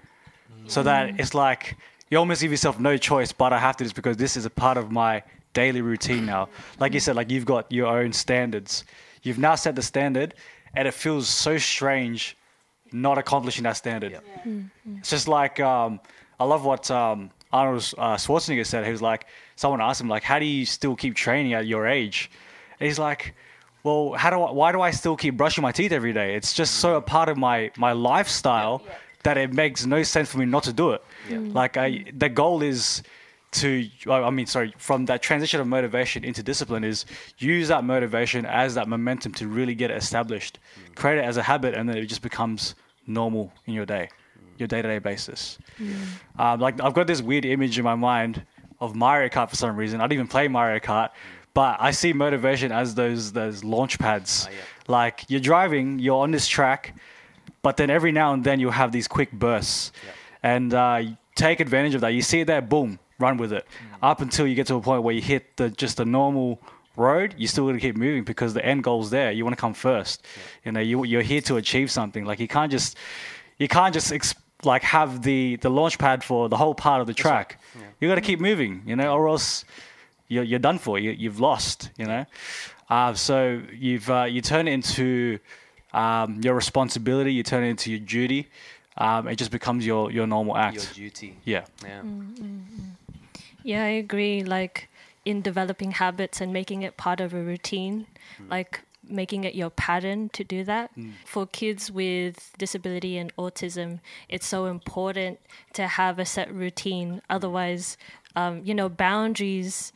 So 0.66 0.82
that 0.82 1.20
it's 1.20 1.34
like 1.34 1.76
you 2.10 2.18
almost 2.18 2.40
give 2.40 2.50
yourself 2.50 2.80
no 2.80 2.96
choice, 2.96 3.30
but 3.30 3.52
I 3.52 3.58
have 3.58 3.76
to 3.76 3.84
do 3.84 3.88
this 3.88 3.92
because 3.92 4.16
this 4.16 4.36
is 4.36 4.46
a 4.46 4.50
part 4.50 4.78
of 4.78 4.90
my 4.90 5.22
daily 5.52 5.82
routine 5.82 6.24
now. 6.26 6.48
Like 6.80 6.94
you 6.94 7.00
said, 7.00 7.14
like 7.14 7.30
you've 7.30 7.44
got 7.44 7.70
your 7.70 7.86
own 7.86 8.12
standards. 8.12 8.84
You've 9.22 9.38
now 9.38 9.54
set 9.54 9.76
the 9.76 9.82
standard, 9.82 10.34
and 10.74 10.88
it 10.88 10.94
feels 10.94 11.28
so 11.28 11.58
strange 11.58 12.36
not 12.90 13.18
accomplishing 13.18 13.64
that 13.64 13.76
standard. 13.76 14.12
Yep. 14.12 14.24
It's 14.98 15.10
just 15.10 15.28
like 15.28 15.60
um, 15.60 16.00
I 16.40 16.44
love 16.44 16.64
what 16.64 16.90
um, 16.90 17.30
Arnold 17.52 17.82
uh, 17.98 18.16
Schwarzenegger 18.16 18.64
said. 18.64 18.86
He 18.86 18.92
was 18.92 19.02
like, 19.02 19.26
someone 19.56 19.82
asked 19.82 20.00
him 20.00 20.08
like, 20.08 20.22
"How 20.22 20.38
do 20.38 20.46
you 20.46 20.64
still 20.64 20.96
keep 20.96 21.14
training 21.14 21.52
at 21.52 21.66
your 21.66 21.86
age?" 21.86 22.30
And 22.80 22.86
he's 22.86 22.98
like, 22.98 23.34
"Well, 23.82 24.12
how 24.12 24.30
do 24.30 24.40
I, 24.42 24.50
why 24.52 24.72
do 24.72 24.80
I 24.80 24.90
still 24.90 25.16
keep 25.16 25.36
brushing 25.36 25.62
my 25.62 25.72
teeth 25.72 25.92
every 25.92 26.12
day? 26.12 26.34
It's 26.34 26.52
just 26.52 26.76
so 26.76 26.96
a 26.96 27.02
mm. 27.02 27.06
part 27.06 27.28
of 27.28 27.36
my 27.36 27.70
my 27.76 27.92
lifestyle 27.92 28.82
that 29.22 29.36
it 29.36 29.52
makes 29.52 29.86
no 29.86 30.02
sense 30.02 30.30
for 30.30 30.38
me 30.38 30.46
not 30.46 30.64
to 30.64 30.72
do 30.72 30.92
it. 30.92 31.02
Mm. 31.28 31.54
Like 31.54 31.76
I, 31.76 32.04
the 32.16 32.28
goal 32.28 32.62
is." 32.62 33.02
To, 33.52 33.88
I 34.10 34.28
mean, 34.28 34.44
sorry, 34.44 34.74
from 34.76 35.06
that 35.06 35.22
transition 35.22 35.58
of 35.58 35.66
motivation 35.66 36.22
into 36.22 36.42
discipline 36.42 36.84
is 36.84 37.06
use 37.38 37.68
that 37.68 37.82
motivation 37.82 38.44
as 38.44 38.74
that 38.74 38.88
momentum 38.88 39.32
to 39.40 39.48
really 39.48 39.74
get 39.74 39.90
it 39.90 39.96
established, 39.96 40.58
mm. 40.58 40.94
create 40.94 41.16
it 41.16 41.24
as 41.24 41.38
a 41.38 41.42
habit, 41.42 41.74
and 41.74 41.88
then 41.88 41.96
it 41.96 42.04
just 42.04 42.20
becomes 42.20 42.74
normal 43.06 43.50
in 43.64 43.72
your 43.72 43.86
day, 43.86 44.10
your 44.58 44.68
day 44.68 44.82
to 44.82 44.88
day 44.88 44.98
basis. 44.98 45.58
Um, 46.38 46.60
like 46.60 46.78
I've 46.82 46.92
got 46.92 47.06
this 47.06 47.22
weird 47.22 47.46
image 47.46 47.78
in 47.78 47.84
my 47.84 47.94
mind 47.94 48.42
of 48.80 48.94
Mario 48.94 49.30
Kart 49.30 49.48
for 49.48 49.56
some 49.56 49.74
reason. 49.76 50.02
I 50.02 50.04
don't 50.04 50.12
even 50.12 50.28
play 50.28 50.46
Mario 50.46 50.78
Kart, 50.78 51.08
but 51.58 51.76
I 51.80 51.90
see 51.90 52.12
motivation 52.12 52.70
as 52.70 52.94
those 52.94 53.32
those 53.32 53.64
launch 53.64 53.98
pads. 53.98 54.46
Ah, 54.46 54.52
yeah. 54.52 54.58
Like 54.86 55.24
you're 55.26 55.46
driving, 55.52 55.98
you're 55.98 56.22
on 56.22 56.30
this 56.30 56.46
track, 56.46 56.94
but 57.62 57.76
then 57.76 57.90
every 57.90 58.12
now 58.12 58.32
and 58.32 58.44
then 58.44 58.60
you'll 58.60 58.78
have 58.82 58.92
these 58.92 59.08
quick 59.08 59.32
bursts, 59.32 59.90
and 60.40 60.72
uh, 60.72 61.02
take 61.34 61.58
advantage 61.58 61.96
of 61.96 62.00
that. 62.02 62.10
You 62.10 62.22
see 62.22 62.42
it 62.42 62.46
there, 62.46 62.62
boom, 62.62 63.00
run 63.18 63.38
with 63.38 63.52
it. 63.52 63.66
Up 64.00 64.20
until 64.20 64.46
you 64.46 64.54
get 64.54 64.68
to 64.68 64.76
a 64.76 64.80
point 64.80 65.02
where 65.02 65.12
you 65.12 65.20
hit 65.20 65.56
the 65.56 65.68
just 65.70 65.98
a 65.98 66.04
normal 66.04 66.60
road, 66.94 67.34
you 67.36 67.48
still 67.48 67.66
got 67.66 67.72
to 67.72 67.80
keep 67.80 67.96
moving 67.96 68.22
because 68.22 68.54
the 68.54 68.64
end 68.64 68.84
goal's 68.84 69.10
there. 69.10 69.32
You 69.32 69.42
want 69.44 69.56
to 69.56 69.60
come 69.60 69.74
first. 69.74 70.24
You 70.64 70.70
know, 70.70 70.80
you, 70.90 71.04
you're 71.04 71.22
here 71.32 71.40
to 71.50 71.56
achieve 71.56 71.90
something. 71.90 72.24
Like 72.24 72.38
you 72.38 72.46
can't 72.46 72.70
just 72.70 72.96
you 73.58 73.66
can't 73.66 73.92
just 73.92 74.12
ex- 74.12 74.36
like 74.62 74.84
have 74.84 75.22
the 75.22 75.56
the 75.56 75.70
launch 75.70 75.98
pad 75.98 76.22
for 76.22 76.48
the 76.48 76.56
whole 76.56 76.76
part 76.76 77.00
of 77.00 77.08
the 77.08 77.14
track. 77.14 77.60
You 78.00 78.06
got 78.08 78.14
to 78.14 78.26
keep 78.30 78.38
moving, 78.38 78.82
you 78.86 78.94
know, 78.94 79.10
or 79.12 79.26
else 79.26 79.64
you're, 80.28 80.44
you're 80.44 80.58
done 80.58 80.78
for. 80.78 80.98
You, 80.98 81.10
you've 81.10 81.40
lost, 81.40 81.90
you 81.96 82.04
know. 82.06 82.24
Uh, 82.88 83.14
so 83.14 83.60
you've 83.72 84.08
uh, 84.10 84.24
you 84.24 84.40
turn 84.40 84.68
it 84.68 84.72
into 84.72 85.38
um, 85.92 86.40
your 86.42 86.54
responsibility. 86.54 87.32
You 87.32 87.42
turn 87.42 87.64
it 87.64 87.68
into 87.70 87.90
your 87.90 88.00
duty. 88.00 88.48
Um, 88.96 89.28
it 89.28 89.36
just 89.36 89.50
becomes 89.50 89.86
your 89.86 90.10
your 90.10 90.26
normal 90.26 90.56
act. 90.56 90.76
Your 90.96 91.08
duty. 91.10 91.38
yeah. 91.44 91.64
Yeah. 91.84 92.02
Yeah, 93.62 93.84
I 93.84 93.88
agree. 93.88 94.42
Like 94.42 94.88
in 95.24 95.42
developing 95.42 95.92
habits 95.92 96.40
and 96.40 96.52
making 96.52 96.82
it 96.82 96.96
part 96.96 97.20
of 97.20 97.34
a 97.34 97.42
routine, 97.42 98.06
like 98.48 98.80
making 99.06 99.44
it 99.44 99.54
your 99.54 99.70
pattern 99.70 100.28
to 100.30 100.44
do 100.44 100.64
that. 100.64 100.90
For 101.26 101.46
kids 101.46 101.90
with 101.90 102.52
disability 102.58 103.18
and 103.18 103.34
autism, 103.36 104.00
it's 104.28 104.46
so 104.46 104.66
important 104.66 105.38
to 105.74 105.86
have 105.86 106.18
a 106.18 106.24
set 106.24 106.52
routine. 106.52 107.20
Otherwise, 107.28 107.96
um, 108.36 108.62
you 108.64 108.74
know, 108.74 108.88
boundaries. 108.88 109.92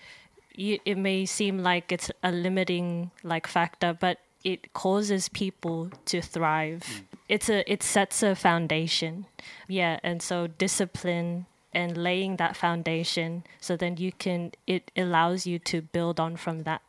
You, 0.55 0.79
it 0.85 0.99
may 0.99 1.27
seem 1.27 1.59
like 1.59 1.93
it's 1.93 2.11
a 2.23 2.31
limiting 2.31 3.11
like 3.23 3.47
factor, 3.47 3.97
but 3.99 4.19
it 4.45 4.73
causes 4.73 5.29
people 5.29 5.91
to 6.07 6.21
thrive. 6.21 7.03
It's 7.29 7.49
a 7.49 7.71
it 7.71 7.83
sets 7.83 8.23
a 8.23 8.35
foundation. 8.35 9.27
Yeah, 9.69 10.01
and 10.03 10.21
so 10.21 10.47
discipline 10.47 11.47
and 11.75 11.97
laying 11.97 12.37
that 12.37 12.55
foundation 12.55 13.45
so 13.59 13.79
then 13.79 13.97
you 13.97 14.13
can 14.13 14.53
it 14.67 14.91
allows 14.95 15.47
you 15.47 15.59
to 15.59 15.81
build 15.81 16.21
on 16.21 16.37
from 16.37 16.65
that. 16.65 16.83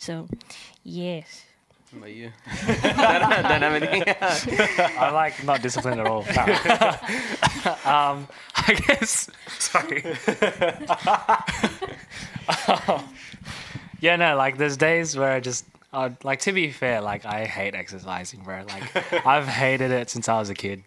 So, 0.00 0.26
yes. 0.82 1.44
What 1.90 1.98
about 1.98 2.14
you? 2.14 2.32
don't, 2.56 2.82
don't 2.82 3.62
have 3.62 3.82
any. 3.82 4.02
I 4.96 5.10
like 5.10 5.44
not 5.44 5.60
disciplined 5.60 6.00
at 6.00 6.06
all. 6.06 6.24
No. 6.24 6.42
um, 7.84 8.26
I 8.56 8.74
guess. 8.86 9.28
Sorry. 9.58 10.02
yeah, 14.00 14.16
no. 14.16 14.36
Like 14.36 14.58
there's 14.58 14.76
days 14.76 15.16
where 15.16 15.32
I 15.32 15.40
just. 15.40 15.66
Uh, 15.92 16.10
like 16.22 16.38
to 16.38 16.52
be 16.52 16.70
fair, 16.70 17.00
like 17.00 17.26
I 17.26 17.46
hate 17.46 17.74
exercising, 17.74 18.44
bro. 18.44 18.62
Like 18.68 19.26
I've 19.26 19.48
hated 19.48 19.90
it 19.90 20.08
since 20.08 20.28
I 20.28 20.38
was 20.38 20.48
a 20.48 20.54
kid. 20.54 20.84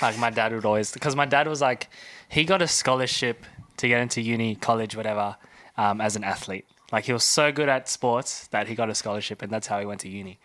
Like 0.00 0.18
my 0.18 0.30
dad 0.30 0.52
would 0.52 0.64
always, 0.64 0.90
because 0.90 1.14
my 1.14 1.26
dad 1.26 1.46
was 1.46 1.60
like, 1.60 1.88
he 2.30 2.44
got 2.44 2.62
a 2.62 2.66
scholarship 2.66 3.44
to 3.76 3.88
get 3.88 4.00
into 4.00 4.22
uni, 4.22 4.54
college, 4.54 4.96
whatever, 4.96 5.36
um, 5.76 6.00
as 6.00 6.16
an 6.16 6.24
athlete. 6.24 6.64
Like 6.90 7.04
he 7.04 7.12
was 7.12 7.24
so 7.24 7.52
good 7.52 7.68
at 7.68 7.88
sports 7.88 8.46
that 8.48 8.68
he 8.68 8.74
got 8.74 8.90
a 8.90 8.94
scholarship, 8.94 9.42
and 9.42 9.50
that's 9.50 9.66
how 9.66 9.78
he 9.80 9.86
went 9.86 10.00
to 10.00 10.08
uni. 10.08 10.38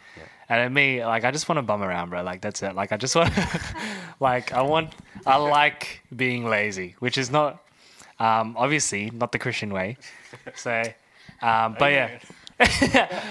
And 0.49 0.61
at 0.61 0.71
me, 0.71 1.05
like 1.05 1.25
I 1.25 1.31
just 1.31 1.49
want 1.49 1.57
to 1.57 1.61
bum 1.61 1.83
around, 1.83 2.09
bro. 2.09 2.23
Like 2.23 2.41
that's 2.41 2.63
it. 2.63 2.73
Like 2.73 2.91
I 2.91 2.97
just 2.97 3.15
want, 3.15 3.33
like 4.19 4.53
I 4.53 4.61
want, 4.61 4.93
I 5.25 5.37
like 5.37 6.01
being 6.15 6.45
lazy, 6.45 6.95
which 6.99 7.17
is 7.17 7.29
not, 7.29 7.61
um, 8.19 8.55
obviously 8.57 9.09
not 9.11 9.31
the 9.31 9.39
Christian 9.39 9.73
way. 9.73 9.97
So, 10.55 10.83
um, 11.41 11.75
but 11.77 11.91
yeah, 11.91 12.19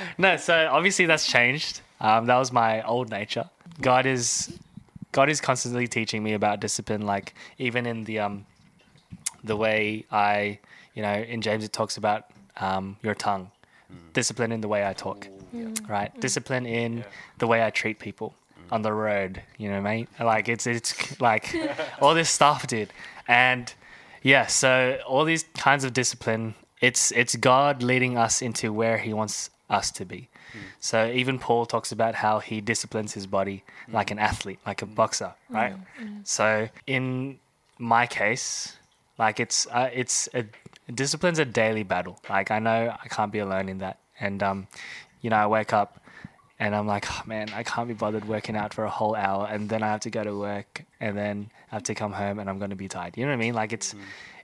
no. 0.18 0.36
So 0.36 0.68
obviously 0.70 1.06
that's 1.06 1.26
changed. 1.26 1.80
Um, 2.00 2.26
that 2.26 2.36
was 2.36 2.52
my 2.52 2.82
old 2.82 3.10
nature. 3.10 3.48
God 3.80 4.06
is, 4.06 4.58
God 5.12 5.28
is 5.28 5.40
constantly 5.40 5.86
teaching 5.88 6.22
me 6.22 6.34
about 6.34 6.60
discipline. 6.60 7.02
Like 7.02 7.34
even 7.58 7.84
in 7.86 8.04
the 8.04 8.20
um, 8.20 8.46
the 9.44 9.56
way 9.56 10.04
I, 10.10 10.58
you 10.94 11.02
know, 11.02 11.12
in 11.14 11.40
James 11.42 11.64
it 11.64 11.72
talks 11.72 11.96
about 11.96 12.30
um, 12.58 12.96
your 13.02 13.14
tongue, 13.14 13.50
discipline 14.12 14.52
in 14.52 14.60
the 14.60 14.68
way 14.68 14.86
I 14.86 14.92
talk, 14.92 15.28
right? 15.88 16.18
Discipline 16.20 16.66
in 16.66 17.04
the 17.38 17.46
way 17.46 17.64
I 17.64 17.70
treat 17.70 17.98
people 17.98 18.34
on 18.70 18.82
the 18.82 18.92
road, 18.92 19.42
you 19.58 19.70
know, 19.70 19.80
mate. 19.80 20.08
Like 20.20 20.48
it's 20.48 20.66
it's 20.66 21.20
like 21.20 21.54
all 22.00 22.14
this 22.14 22.30
stuff, 22.30 22.66
dude. 22.66 22.90
And 23.28 23.72
yeah, 24.26 24.46
so 24.46 24.98
all 25.06 25.24
these 25.24 25.44
kinds 25.56 25.84
of 25.84 25.92
discipline, 25.92 26.54
it's 26.80 27.12
it's 27.12 27.36
God 27.36 27.82
leading 27.82 28.18
us 28.18 28.42
into 28.42 28.72
where 28.72 28.98
He 28.98 29.12
wants 29.12 29.50
us 29.70 29.90
to 29.92 30.04
be. 30.04 30.28
So 30.80 31.10
even 31.10 31.38
Paul 31.38 31.66
talks 31.66 31.92
about 31.92 32.14
how 32.14 32.38
he 32.38 32.60
disciplines 32.60 33.12
his 33.14 33.26
body 33.26 33.62
like 33.92 34.10
an 34.10 34.18
athlete, 34.18 34.58
like 34.66 34.80
a 34.82 34.86
boxer, 34.86 35.34
right? 35.50 35.74
So 36.24 36.68
in 36.86 37.38
my 37.78 38.06
case, 38.06 38.76
like 39.18 39.38
it's 39.40 39.66
uh, 39.66 39.90
it's 39.92 40.28
a 40.34 40.44
discipline's 40.92 41.38
a 41.38 41.44
daily 41.44 41.82
battle. 41.82 42.18
Like 42.28 42.50
I 42.50 42.58
know 42.58 42.94
I 43.04 43.08
can't 43.08 43.32
be 43.32 43.40
alone 43.40 43.68
in 43.68 43.78
that, 43.78 43.98
and 44.20 44.42
um, 44.42 44.66
you 45.20 45.30
know 45.30 45.36
I 45.36 45.46
wake 45.46 45.72
up 45.72 46.00
and 46.58 46.74
I'm 46.74 46.86
like, 46.86 47.04
oh, 47.10 47.22
man, 47.26 47.50
I 47.54 47.62
can't 47.62 47.86
be 47.88 47.94
bothered 47.94 48.26
working 48.26 48.56
out 48.56 48.72
for 48.74 48.84
a 48.84 48.90
whole 48.90 49.14
hour, 49.14 49.46
and 49.50 49.68
then 49.68 49.82
I 49.82 49.88
have 49.88 50.00
to 50.00 50.10
go 50.10 50.24
to 50.24 50.34
work, 50.38 50.84
and 51.00 51.16
then 51.16 51.50
I 51.70 51.74
have 51.76 51.82
to 51.84 51.94
come 51.94 52.12
home, 52.12 52.38
and 52.38 52.48
I'm 52.48 52.58
going 52.58 52.70
to 52.70 52.76
be 52.76 52.88
tired. 52.88 53.16
You 53.16 53.24
know 53.24 53.30
what 53.32 53.36
I 53.36 53.38
mean? 53.46 53.54
Like 53.54 53.72
it's 53.72 53.94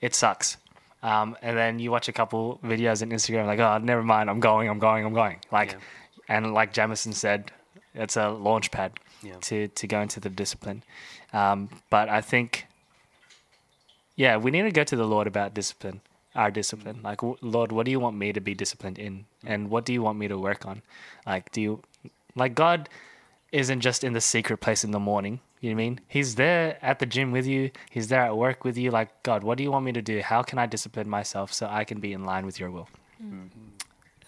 it 0.00 0.14
sucks. 0.14 0.56
Um, 1.02 1.36
and 1.42 1.56
then 1.56 1.78
you 1.80 1.90
watch 1.90 2.08
a 2.08 2.12
couple 2.12 2.60
videos 2.62 3.02
on 3.02 3.10
Instagram, 3.10 3.46
like, 3.46 3.58
oh, 3.58 3.78
never 3.78 4.04
mind, 4.04 4.30
I'm 4.30 4.38
going, 4.38 4.68
I'm 4.68 4.78
going, 4.78 5.04
I'm 5.04 5.14
going. 5.14 5.38
Like, 5.50 5.72
Yeah. 5.72 5.78
and 6.36 6.54
like 6.54 6.72
Jamison 6.72 7.12
said, 7.12 7.50
it's 7.94 8.16
a 8.16 8.28
launch 8.30 8.70
pad 8.70 8.92
Yeah. 9.22 9.34
to 9.42 9.66
to 9.68 9.86
go 9.88 10.00
into 10.00 10.20
the 10.20 10.28
discipline. 10.30 10.82
Um, 11.32 11.68
but 11.90 12.08
I 12.08 12.20
think, 12.20 12.66
yeah, 14.16 14.36
we 14.36 14.50
need 14.50 14.62
to 14.62 14.70
go 14.70 14.84
to 14.84 14.96
the 14.96 15.06
Lord 15.06 15.26
about 15.26 15.54
discipline, 15.54 16.00
our 16.34 16.50
discipline. 16.50 17.00
Like, 17.02 17.18
w- 17.18 17.36
Lord, 17.40 17.72
what 17.72 17.84
do 17.86 17.90
you 17.90 17.98
want 18.00 18.16
me 18.16 18.32
to 18.32 18.40
be 18.40 18.54
disciplined 18.54 18.98
in, 18.98 19.24
and 19.44 19.70
what 19.70 19.84
do 19.84 19.92
you 19.92 20.02
want 20.02 20.18
me 20.18 20.28
to 20.28 20.38
work 20.38 20.66
on? 20.66 20.82
Like, 21.26 21.50
do 21.52 21.60
you, 21.60 21.82
like, 22.34 22.54
God 22.54 22.88
isn't 23.50 23.80
just 23.80 24.02
in 24.02 24.12
the 24.12 24.20
secret 24.20 24.58
place 24.58 24.84
in 24.84 24.90
the 24.90 25.00
morning. 25.00 25.40
You 25.60 25.70
know 25.70 25.76
what 25.76 25.82
I 25.82 25.84
mean? 25.84 26.00
He's 26.08 26.34
there 26.34 26.78
at 26.82 26.98
the 26.98 27.06
gym 27.06 27.30
with 27.30 27.46
you. 27.46 27.70
He's 27.90 28.08
there 28.08 28.22
at 28.22 28.36
work 28.36 28.64
with 28.64 28.76
you. 28.76 28.90
Like, 28.90 29.22
God, 29.22 29.44
what 29.44 29.58
do 29.58 29.64
you 29.64 29.70
want 29.70 29.84
me 29.84 29.92
to 29.92 30.02
do? 30.02 30.20
How 30.20 30.42
can 30.42 30.58
I 30.58 30.66
discipline 30.66 31.08
myself 31.08 31.52
so 31.52 31.68
I 31.70 31.84
can 31.84 32.00
be 32.00 32.12
in 32.12 32.24
line 32.24 32.46
with 32.46 32.58
your 32.58 32.70
will? 32.70 32.88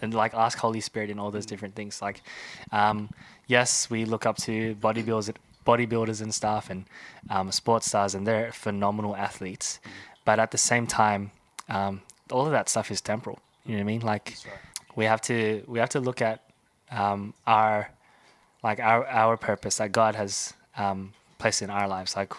and 0.04 0.14
like 0.14 0.34
ask 0.34 0.58
Holy 0.58 0.80
Spirit 0.80 1.10
in 1.10 1.18
all 1.18 1.30
those 1.30 1.46
different 1.46 1.74
things. 1.74 2.00
Like, 2.00 2.22
um, 2.70 3.10
yes, 3.46 3.90
we 3.90 4.04
look 4.04 4.26
up 4.26 4.36
to 4.38 4.76
bodybuilders, 4.76 5.34
bodybuilders 5.66 6.22
and 6.22 6.32
stuff, 6.32 6.70
and 6.70 6.84
um, 7.30 7.50
sports 7.50 7.86
stars, 7.86 8.14
and 8.14 8.26
they're 8.26 8.52
phenomenal 8.52 9.16
athletes. 9.16 9.80
But 10.24 10.38
at 10.38 10.50
the 10.50 10.58
same 10.58 10.86
time, 10.86 11.32
um, 11.68 12.02
all 12.30 12.46
of 12.46 12.52
that 12.52 12.68
stuff 12.68 12.90
is 12.90 13.00
temporal. 13.00 13.38
You 13.64 13.72
know 13.72 13.78
what 13.78 13.80
I 13.80 13.84
mean? 13.84 14.00
Like, 14.00 14.36
we 14.94 15.04
have 15.06 15.20
to 15.22 15.64
we 15.66 15.78
have 15.78 15.90
to 15.90 16.00
look 16.00 16.22
at 16.22 16.42
um, 16.90 17.34
our 17.46 17.90
like 18.64 18.80
our 18.80 19.06
our 19.06 19.36
purpose 19.36 19.76
that 19.76 19.92
God 19.92 20.16
has 20.16 20.54
um, 20.76 21.12
placed 21.38 21.62
in 21.62 21.70
our 21.70 21.86
lives. 21.86 22.16
Like, 22.16 22.32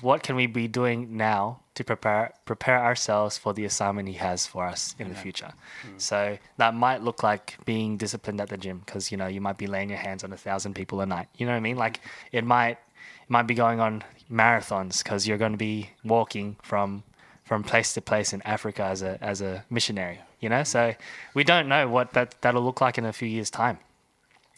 what 0.00 0.24
can 0.24 0.34
we 0.34 0.46
be 0.46 0.66
doing 0.66 1.16
now 1.16 1.60
to 1.74 1.84
prepare 1.84 2.32
prepare 2.46 2.82
ourselves 2.82 3.38
for 3.38 3.52
the 3.52 3.64
assignment 3.66 4.08
He 4.08 4.14
has 4.14 4.46
for 4.46 4.66
us 4.66 4.96
in 4.98 5.08
the 5.08 5.14
future? 5.14 5.52
So 5.98 6.38
that 6.56 6.74
might 6.74 7.02
look 7.02 7.22
like 7.22 7.58
being 7.64 7.98
disciplined 7.98 8.40
at 8.40 8.48
the 8.48 8.56
gym 8.56 8.82
because 8.84 9.12
you 9.12 9.18
know 9.18 9.26
you 9.28 9.40
might 9.40 9.58
be 9.58 9.66
laying 9.66 9.90
your 9.90 9.98
hands 9.98 10.24
on 10.24 10.32
a 10.32 10.36
thousand 10.36 10.74
people 10.74 11.00
a 11.02 11.06
night. 11.06 11.28
You 11.36 11.46
know 11.46 11.52
what 11.52 11.58
I 11.58 11.60
mean? 11.60 11.76
Like 11.76 12.00
it 12.32 12.44
might 12.44 12.78
it 13.22 13.30
might 13.30 13.46
be 13.46 13.54
going 13.54 13.78
on 13.78 14.02
marathons 14.30 15.04
because 15.04 15.28
you're 15.28 15.38
going 15.38 15.52
to 15.52 15.58
be 15.58 15.90
walking 16.02 16.56
from 16.62 17.04
from 17.44 17.62
place 17.62 17.92
to 17.92 18.00
place 18.00 18.32
in 18.32 18.40
Africa 18.42 18.84
as 18.84 19.02
a 19.02 19.22
as 19.22 19.42
a 19.42 19.64
missionary. 19.68 20.18
You 20.40 20.48
know, 20.48 20.64
so 20.64 20.94
we 21.34 21.44
don't 21.44 21.68
know 21.68 21.88
what 21.88 22.14
that 22.14 22.40
that'll 22.40 22.62
look 22.62 22.80
like 22.80 22.96
in 22.96 23.04
a 23.04 23.12
few 23.12 23.28
years' 23.28 23.50
time. 23.50 23.78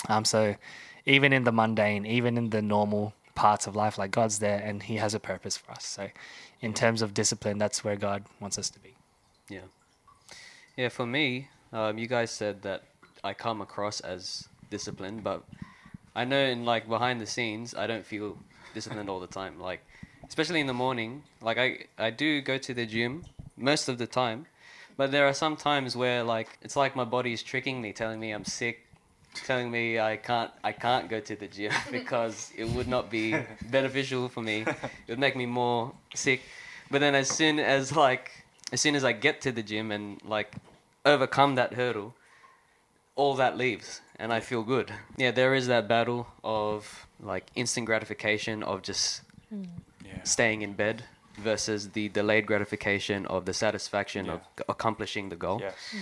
Um, 0.08 0.25
so 0.25 0.56
even 1.06 1.32
in 1.32 1.44
the 1.44 1.52
mundane, 1.52 2.06
even 2.06 2.37
in 2.37 2.50
the 2.50 2.62
normal 2.62 3.14
parts 3.34 3.66
of 3.66 3.75
life, 3.75 3.99
like 3.99 4.11
God's 4.11 4.38
there 4.38 4.58
and 4.58 4.82
He 4.82 4.96
has 4.96 5.14
a 5.14 5.20
purpose 5.20 5.56
for 5.56 5.73
us. 5.73 5.84
So 5.84 6.11
in 6.61 6.75
terms 6.75 7.02
of 7.02 7.14
discipline, 7.14 7.58
that's 7.58 7.84
where 7.84 7.96
God 7.96 8.25
wants 8.40 8.58
us 8.58 8.70
to 8.70 8.78
be. 8.78 8.94
Yeah. 9.49 9.61
Yeah, 10.76 10.88
for 10.88 11.06
me, 11.06 11.49
um, 11.73 11.99
you 11.99 12.06
guys 12.06 12.30
said 12.30 12.62
that 12.62 12.84
I 13.23 13.34
come 13.34 13.61
across 13.61 14.00
as 14.00 14.49
disciplined, 14.70 15.23
but 15.25 15.44
I 16.14 16.25
know 16.25 16.38
in 16.38 16.64
like 16.64 16.88
behind 16.88 17.20
the 17.20 17.26
scenes, 17.26 17.75
I 17.75 17.87
don't 17.87 18.04
feel 18.04 18.38
disciplined 18.73 19.08
all 19.08 19.20
the 19.20 19.26
time. 19.26 19.61
Like, 19.61 19.80
especially 20.28 20.61
in 20.61 20.66
the 20.66 20.75
morning, 20.75 21.23
like 21.40 21.58
I, 21.58 21.87
I 21.99 22.11
do 22.11 22.40
go 22.40 22.58
to 22.58 22.75
the 22.75 22.87
gym 22.87 23.25
most 23.56 23.88
of 23.88 23.99
the 23.99 24.06
time, 24.06 24.46
but 24.96 25.11
there 25.11 25.26
are 25.26 25.34
some 25.34 25.56
times 25.56 25.96
where 25.96 26.23
like 26.23 26.58
it's 26.62 26.76
like 26.76 26.94
my 26.94 27.04
body 27.04 27.32
is 27.32 27.42
tricking 27.42 27.80
me, 27.80 27.92
telling 27.92 28.20
me 28.20 28.32
I'm 28.32 28.44
sick, 28.44 28.84
telling 29.35 29.71
me 29.71 29.99
I 29.99 30.17
can't 30.17 30.50
I 30.62 30.73
can't 30.73 31.09
go 31.09 31.21
to 31.21 31.37
the 31.37 31.47
gym 31.49 31.73
because 31.91 32.53
it 32.57 32.64
would 32.69 32.88
not 32.88 33.11
be 33.11 33.35
beneficial 33.71 34.29
for 34.29 34.43
me. 34.43 34.62
It 34.62 35.09
would 35.09 35.19
make 35.19 35.37
me 35.37 35.47
more 35.47 35.93
sick. 36.14 36.41
But 36.91 37.00
then 37.00 37.14
as 37.14 37.29
soon 37.29 37.59
as 37.59 37.95
like 37.97 38.31
as 38.73 38.81
soon 38.81 38.95
as 38.95 39.05
I 39.05 39.12
get 39.12 39.41
to 39.43 39.53
the 39.53 39.62
gym 39.62 39.91
and 39.91 40.21
like 40.25 40.55
overcome 41.05 41.55
that 41.57 41.75
hurdle, 41.75 42.14
all 43.17 43.35
that 43.37 43.57
leaves 43.57 44.00
and 44.19 44.33
I 44.33 44.41
feel 44.41 44.62
good. 44.62 44.93
Yeah, 45.17 45.31
there 45.31 45.55
is 45.55 45.67
that 45.67 45.88
battle 45.88 46.26
of 46.43 47.07
like 47.21 47.47
instant 47.55 47.87
gratification 47.87 48.62
of 48.62 48.83
just 48.83 49.23
Yeah. 50.05 50.23
staying 50.25 50.62
in 50.62 50.73
bed 50.75 51.05
versus 51.38 51.91
the 51.91 52.09
delayed 52.09 52.47
gratification 52.47 53.26
of 53.26 53.45
the 53.45 53.53
satisfaction 53.55 54.29
of 54.31 54.41
Yeah. 54.41 54.47
c- 54.59 54.64
accomplishing 54.69 55.29
the 55.31 55.37
goal. 55.37 55.61
Yes. 55.61 55.95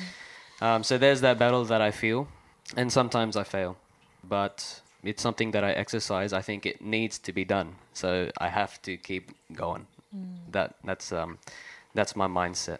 Um, 0.60 0.82
so 0.84 0.98
there's 0.98 1.20
that 1.22 1.38
battle 1.38 1.64
that 1.64 1.80
I 1.80 1.90
feel, 1.90 2.28
and 2.76 2.92
sometimes 2.92 3.36
I 3.36 3.44
fail, 3.44 3.76
but 4.22 4.80
it's 5.02 5.22
something 5.22 5.50
that 5.52 5.64
I 5.64 5.72
exercise. 5.72 6.32
I 6.32 6.42
think 6.42 6.66
it 6.66 6.80
needs 6.80 7.18
to 7.20 7.32
be 7.32 7.44
done, 7.44 7.76
so 7.92 8.30
I 8.38 8.48
have 8.48 8.80
to 8.82 8.96
keep 8.96 9.32
going. 9.52 9.86
That 10.50 10.74
that's 10.84 11.10
um, 11.10 11.38
that's 11.94 12.14
my 12.14 12.26
mindset. 12.26 12.78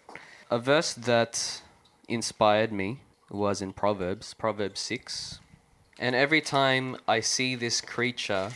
A 0.50 0.58
verse 0.58 0.92
that 0.92 1.62
inspired 2.08 2.72
me 2.72 3.00
was 3.30 3.62
in 3.62 3.72
Proverbs, 3.72 4.34
Proverbs 4.34 4.80
six, 4.80 5.40
and 5.98 6.14
every 6.14 6.42
time 6.42 6.96
I 7.08 7.20
see 7.20 7.54
this 7.54 7.80
creature, 7.80 8.50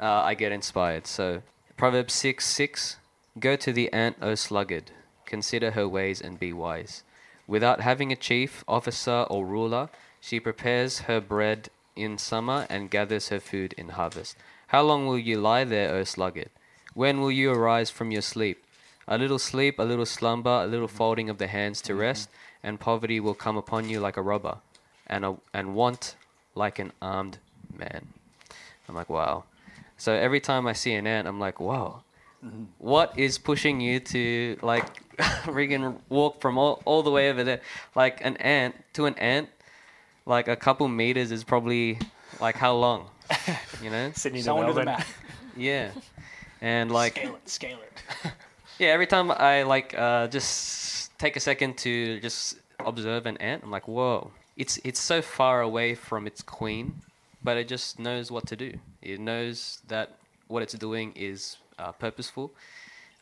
uh, 0.00 0.22
I 0.22 0.34
get 0.34 0.52
inspired. 0.52 1.08
So 1.08 1.42
Proverbs 1.76 2.14
six 2.14 2.46
six, 2.46 2.96
go 3.38 3.56
to 3.56 3.72
the 3.72 3.92
ant, 3.92 4.16
O 4.22 4.36
sluggard, 4.36 4.92
consider 5.26 5.72
her 5.72 5.88
ways 5.88 6.20
and 6.20 6.38
be 6.38 6.52
wise. 6.52 7.02
Without 7.48 7.80
having 7.80 8.12
a 8.12 8.16
chief, 8.16 8.62
officer, 8.68 9.26
or 9.28 9.44
ruler, 9.44 9.88
she 10.20 10.38
prepares 10.38 11.00
her 11.00 11.20
bread 11.20 11.70
in 11.96 12.18
summer 12.18 12.66
and 12.68 12.90
gathers 12.90 13.28
her 13.28 13.40
food 13.40 13.74
in 13.74 13.90
harvest. 13.90 14.36
How 14.68 14.82
long 14.82 15.06
will 15.06 15.18
you 15.18 15.40
lie 15.40 15.64
there, 15.64 15.94
O 15.94 16.04
sluggard? 16.04 16.50
When 16.94 17.20
will 17.20 17.32
you 17.32 17.52
arise 17.52 17.90
from 17.90 18.10
your 18.10 18.22
sleep? 18.22 18.64
A 19.08 19.18
little 19.18 19.38
sleep, 19.38 19.78
a 19.78 19.82
little 19.82 20.06
slumber, 20.06 20.62
a 20.62 20.66
little 20.66 20.88
folding 20.88 21.28
of 21.28 21.38
the 21.38 21.48
hands 21.48 21.80
to 21.82 21.94
rest, 21.94 22.30
and 22.62 22.78
poverty 22.78 23.18
will 23.18 23.34
come 23.34 23.56
upon 23.56 23.88
you 23.88 23.98
like 23.98 24.16
a 24.16 24.22
robber, 24.22 24.58
and, 25.06 25.24
a, 25.24 25.36
and 25.52 25.74
want 25.74 26.14
like 26.54 26.78
an 26.78 26.92
armed 27.02 27.38
man. 27.76 28.08
I'm 28.88 28.94
like, 28.94 29.08
wow. 29.08 29.44
So 29.96 30.12
every 30.12 30.40
time 30.40 30.66
I 30.66 30.72
see 30.72 30.94
an 30.94 31.06
ant, 31.06 31.26
I'm 31.26 31.40
like, 31.40 31.60
wow. 31.60 32.02
What 32.78 33.18
is 33.18 33.36
pushing 33.38 33.80
you 33.80 34.00
to 34.00 34.56
like 34.62 34.86
friggin' 35.44 35.98
walk 36.08 36.40
from 36.40 36.56
all, 36.56 36.80
all 36.84 37.02
the 37.02 37.10
way 37.10 37.30
over 37.30 37.44
there? 37.44 37.60
Like 37.94 38.24
an 38.24 38.36
ant 38.38 38.74
to 38.94 39.06
an 39.06 39.14
ant, 39.16 39.48
like 40.30 40.48
a 40.48 40.56
couple 40.56 40.88
meters 40.88 41.30
is 41.32 41.44
probably 41.44 41.98
like 42.40 42.56
how 42.56 42.74
long? 42.74 43.10
You 43.82 43.88
know? 43.90 44.12
Sydney 44.14 44.40
to 44.40 44.44
Someone 44.44 44.66
do 44.66 44.72
the 44.74 44.84
Melbourne. 44.84 44.94
math. 44.98 45.18
Yeah. 45.56 45.90
And 46.62 46.90
like 46.92 47.14
Scale 47.16 47.34
it. 47.36 47.48
Scale 47.48 47.78
it. 47.80 48.32
yeah, 48.78 48.88
every 48.88 49.06
time 49.06 49.30
I 49.30 49.62
like 49.62 49.94
uh, 49.96 50.26
just 50.28 51.16
take 51.18 51.36
a 51.36 51.40
second 51.40 51.78
to 51.78 52.20
just 52.20 52.58
observe 52.84 53.24
an 53.24 53.38
ant, 53.38 53.64
I'm 53.64 53.70
like, 53.70 53.88
whoa, 53.88 54.30
it's 54.58 54.78
it's 54.84 55.00
so 55.00 55.22
far 55.22 55.62
away 55.62 55.94
from 55.94 56.26
its 56.26 56.42
queen, 56.42 57.00
but 57.42 57.56
it 57.56 57.66
just 57.66 57.98
knows 57.98 58.30
what 58.30 58.46
to 58.48 58.56
do. 58.56 58.74
It 59.00 59.20
knows 59.20 59.80
that 59.88 60.18
what 60.48 60.62
it's 60.62 60.74
doing 60.74 61.14
is 61.16 61.56
uh, 61.78 61.92
purposeful, 61.92 62.52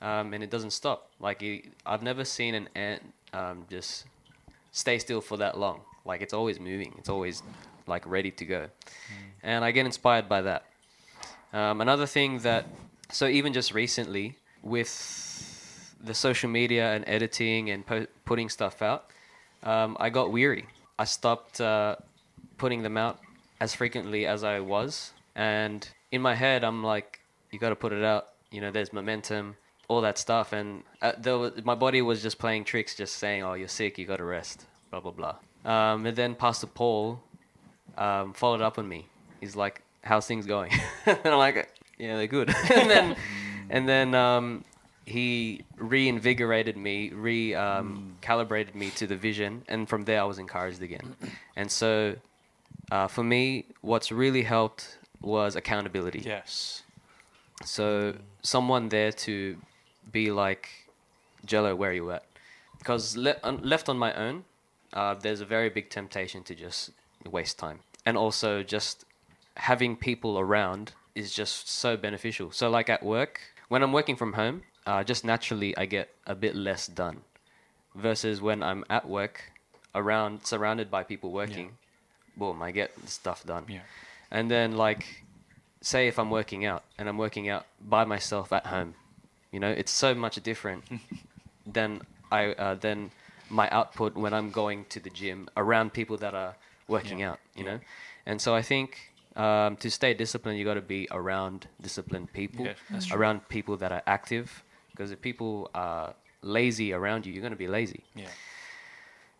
um, 0.02 0.34
and 0.34 0.42
it 0.42 0.50
doesn't 0.50 0.72
stop. 0.72 1.08
Like 1.20 1.40
it, 1.40 1.66
I've 1.86 2.02
never 2.02 2.24
seen 2.24 2.56
an 2.56 2.68
ant 2.74 3.02
um, 3.32 3.66
just 3.70 4.06
stay 4.72 4.98
still 4.98 5.20
for 5.20 5.36
that 5.36 5.56
long. 5.56 5.78
Like 6.08 6.22
it's 6.22 6.32
always 6.32 6.58
moving. 6.58 6.94
It's 6.98 7.10
always 7.10 7.42
like 7.86 8.04
ready 8.06 8.30
to 8.30 8.44
go, 8.46 8.68
and 9.42 9.62
I 9.64 9.70
get 9.72 9.84
inspired 9.84 10.28
by 10.28 10.40
that. 10.42 10.64
Um, 11.52 11.80
another 11.80 12.06
thing 12.06 12.38
that, 12.38 12.66
so 13.10 13.26
even 13.26 13.52
just 13.52 13.72
recently 13.74 14.36
with 14.62 14.90
the 16.02 16.14
social 16.14 16.50
media 16.50 16.92
and 16.94 17.04
editing 17.06 17.70
and 17.70 17.86
po- 17.86 18.06
putting 18.24 18.48
stuff 18.48 18.82
out, 18.82 19.10
um, 19.62 19.96
I 20.00 20.08
got 20.10 20.32
weary. 20.32 20.66
I 20.98 21.04
stopped 21.04 21.60
uh, 21.60 21.96
putting 22.56 22.82
them 22.82 22.96
out 22.96 23.18
as 23.60 23.74
frequently 23.74 24.26
as 24.26 24.44
I 24.44 24.60
was, 24.60 25.12
and 25.36 25.86
in 26.10 26.22
my 26.22 26.34
head, 26.34 26.64
I'm 26.64 26.82
like, 26.82 27.20
you 27.50 27.58
got 27.58 27.70
to 27.70 27.76
put 27.76 27.92
it 27.92 28.02
out. 28.02 28.28
You 28.50 28.62
know, 28.62 28.70
there's 28.70 28.92
momentum, 28.94 29.56
all 29.88 30.00
that 30.00 30.16
stuff, 30.16 30.54
and 30.54 30.84
uh, 31.02 31.12
there 31.18 31.36
was, 31.36 31.52
my 31.64 31.74
body 31.74 32.00
was 32.00 32.22
just 32.22 32.38
playing 32.38 32.64
tricks, 32.64 32.94
just 32.94 33.16
saying, 33.16 33.42
"Oh, 33.42 33.52
you're 33.54 33.68
sick. 33.68 33.98
You 33.98 34.06
got 34.06 34.16
to 34.16 34.24
rest." 34.24 34.64
Blah 34.90 35.00
blah 35.00 35.12
blah. 35.12 35.36
Um, 35.68 36.06
and 36.06 36.16
then 36.16 36.34
Pastor 36.34 36.66
Paul 36.66 37.20
um, 37.98 38.32
followed 38.32 38.62
up 38.62 38.78
on 38.78 38.88
me. 38.88 39.06
He's 39.40 39.54
like, 39.54 39.82
"How's 40.02 40.26
things 40.26 40.46
going?" 40.46 40.72
and 41.06 41.18
I'm 41.24 41.36
like, 41.36 41.68
"Yeah, 41.98 42.16
they're 42.16 42.26
good." 42.26 42.48
and 42.74 42.90
then, 42.90 43.16
and 43.68 43.86
then 43.86 44.14
um, 44.14 44.64
he 45.04 45.64
reinvigorated 45.76 46.78
me, 46.78 47.10
re 47.10 47.54
um, 47.54 48.16
calibrated 48.22 48.74
me 48.74 48.90
to 48.92 49.06
the 49.06 49.16
vision, 49.16 49.62
and 49.68 49.86
from 49.86 50.04
there 50.04 50.20
I 50.22 50.24
was 50.24 50.38
encouraged 50.38 50.82
again. 50.82 51.14
And 51.54 51.70
so, 51.70 52.16
uh, 52.90 53.06
for 53.06 53.22
me, 53.22 53.66
what's 53.82 54.10
really 54.10 54.42
helped 54.42 54.96
was 55.20 55.54
accountability. 55.54 56.20
Yes. 56.24 56.82
So 57.64 58.14
someone 58.42 58.88
there 58.88 59.12
to 59.12 59.56
be 60.12 60.30
like, 60.30 60.70
Gelo, 61.46 61.76
where 61.76 61.90
are 61.90 61.92
you 61.92 62.10
at? 62.12 62.24
Because 62.78 63.16
le- 63.16 63.36
left 63.44 63.90
on 63.90 63.98
my 63.98 64.14
own, 64.14 64.44
uh, 64.92 65.14
there's 65.14 65.40
a 65.40 65.44
very 65.44 65.68
big 65.68 65.90
temptation 65.90 66.42
to 66.44 66.54
just 66.54 66.90
waste 67.28 67.58
time, 67.58 67.80
and 68.04 68.16
also 68.16 68.62
just 68.62 69.04
having 69.56 69.96
people 69.96 70.38
around 70.38 70.92
is 71.14 71.34
just 71.34 71.68
so 71.68 71.96
beneficial. 71.96 72.50
So 72.52 72.70
like 72.70 72.88
at 72.88 73.02
work, 73.02 73.40
when 73.68 73.82
I'm 73.82 73.92
working 73.92 74.16
from 74.16 74.34
home, 74.34 74.62
uh, 74.86 75.04
just 75.04 75.24
naturally 75.24 75.76
I 75.76 75.86
get 75.86 76.10
a 76.26 76.34
bit 76.34 76.54
less 76.54 76.86
done, 76.86 77.22
versus 77.94 78.40
when 78.40 78.62
I'm 78.62 78.84
at 78.88 79.08
work, 79.08 79.52
around 79.94 80.46
surrounded 80.46 80.90
by 80.90 81.02
people 81.02 81.30
working, 81.32 81.76
boom, 82.36 82.62
I 82.62 82.70
get 82.70 82.92
stuff 83.08 83.44
done. 83.44 83.64
Yeah. 83.68 83.80
And 84.30 84.50
then 84.50 84.76
like 84.76 85.24
say 85.80 86.08
if 86.08 86.18
I'm 86.18 86.30
working 86.30 86.64
out 86.64 86.84
and 86.98 87.08
I'm 87.08 87.18
working 87.18 87.48
out 87.48 87.66
by 87.80 88.04
myself 88.04 88.52
at 88.52 88.66
home, 88.66 88.94
you 89.52 89.60
know, 89.60 89.70
it's 89.70 89.92
so 89.92 90.14
much 90.14 90.42
different 90.42 90.84
than 91.66 92.02
I 92.30 92.52
uh, 92.52 92.74
than 92.74 93.10
my 93.48 93.68
output 93.70 94.14
when 94.16 94.32
I'm 94.34 94.50
going 94.50 94.84
to 94.86 95.00
the 95.00 95.10
gym 95.10 95.48
around 95.56 95.92
people 95.92 96.16
that 96.18 96.34
are 96.34 96.54
working 96.88 97.20
Yeah. 97.20 97.32
out, 97.32 97.40
you 97.56 97.64
know. 97.64 97.80
And 98.26 98.40
so 98.40 98.54
I 98.54 98.62
think 98.62 99.12
um, 99.36 99.76
to 99.76 99.90
stay 99.90 100.14
disciplined, 100.14 100.58
you 100.58 100.64
got 100.64 100.74
to 100.74 100.80
be 100.80 101.08
around 101.10 101.68
disciplined 101.80 102.32
people, 102.32 102.66
Yeah, 102.66 102.74
around 103.12 103.48
people 103.48 103.76
that 103.78 103.92
are 103.92 104.02
active. 104.06 104.64
Because 104.90 105.10
if 105.12 105.20
people 105.20 105.70
are 105.74 106.14
lazy 106.42 106.92
around 106.92 107.24
you, 107.26 107.32
you're 107.32 107.42
going 107.42 107.52
to 107.52 107.56
be 107.56 107.68
lazy. 107.68 108.04
Yeah. 108.14 108.26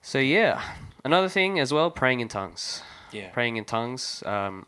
So 0.03 0.18
yeah, 0.18 0.62
another 1.05 1.29
thing 1.29 1.59
as 1.59 1.73
well, 1.73 1.90
praying 1.90 2.21
in 2.21 2.29
tongues 2.29 2.83
Yeah. 3.11 3.31
praying 3.31 3.57
in 3.57 3.64
tongues. 3.64 4.23
Um, 4.25 4.66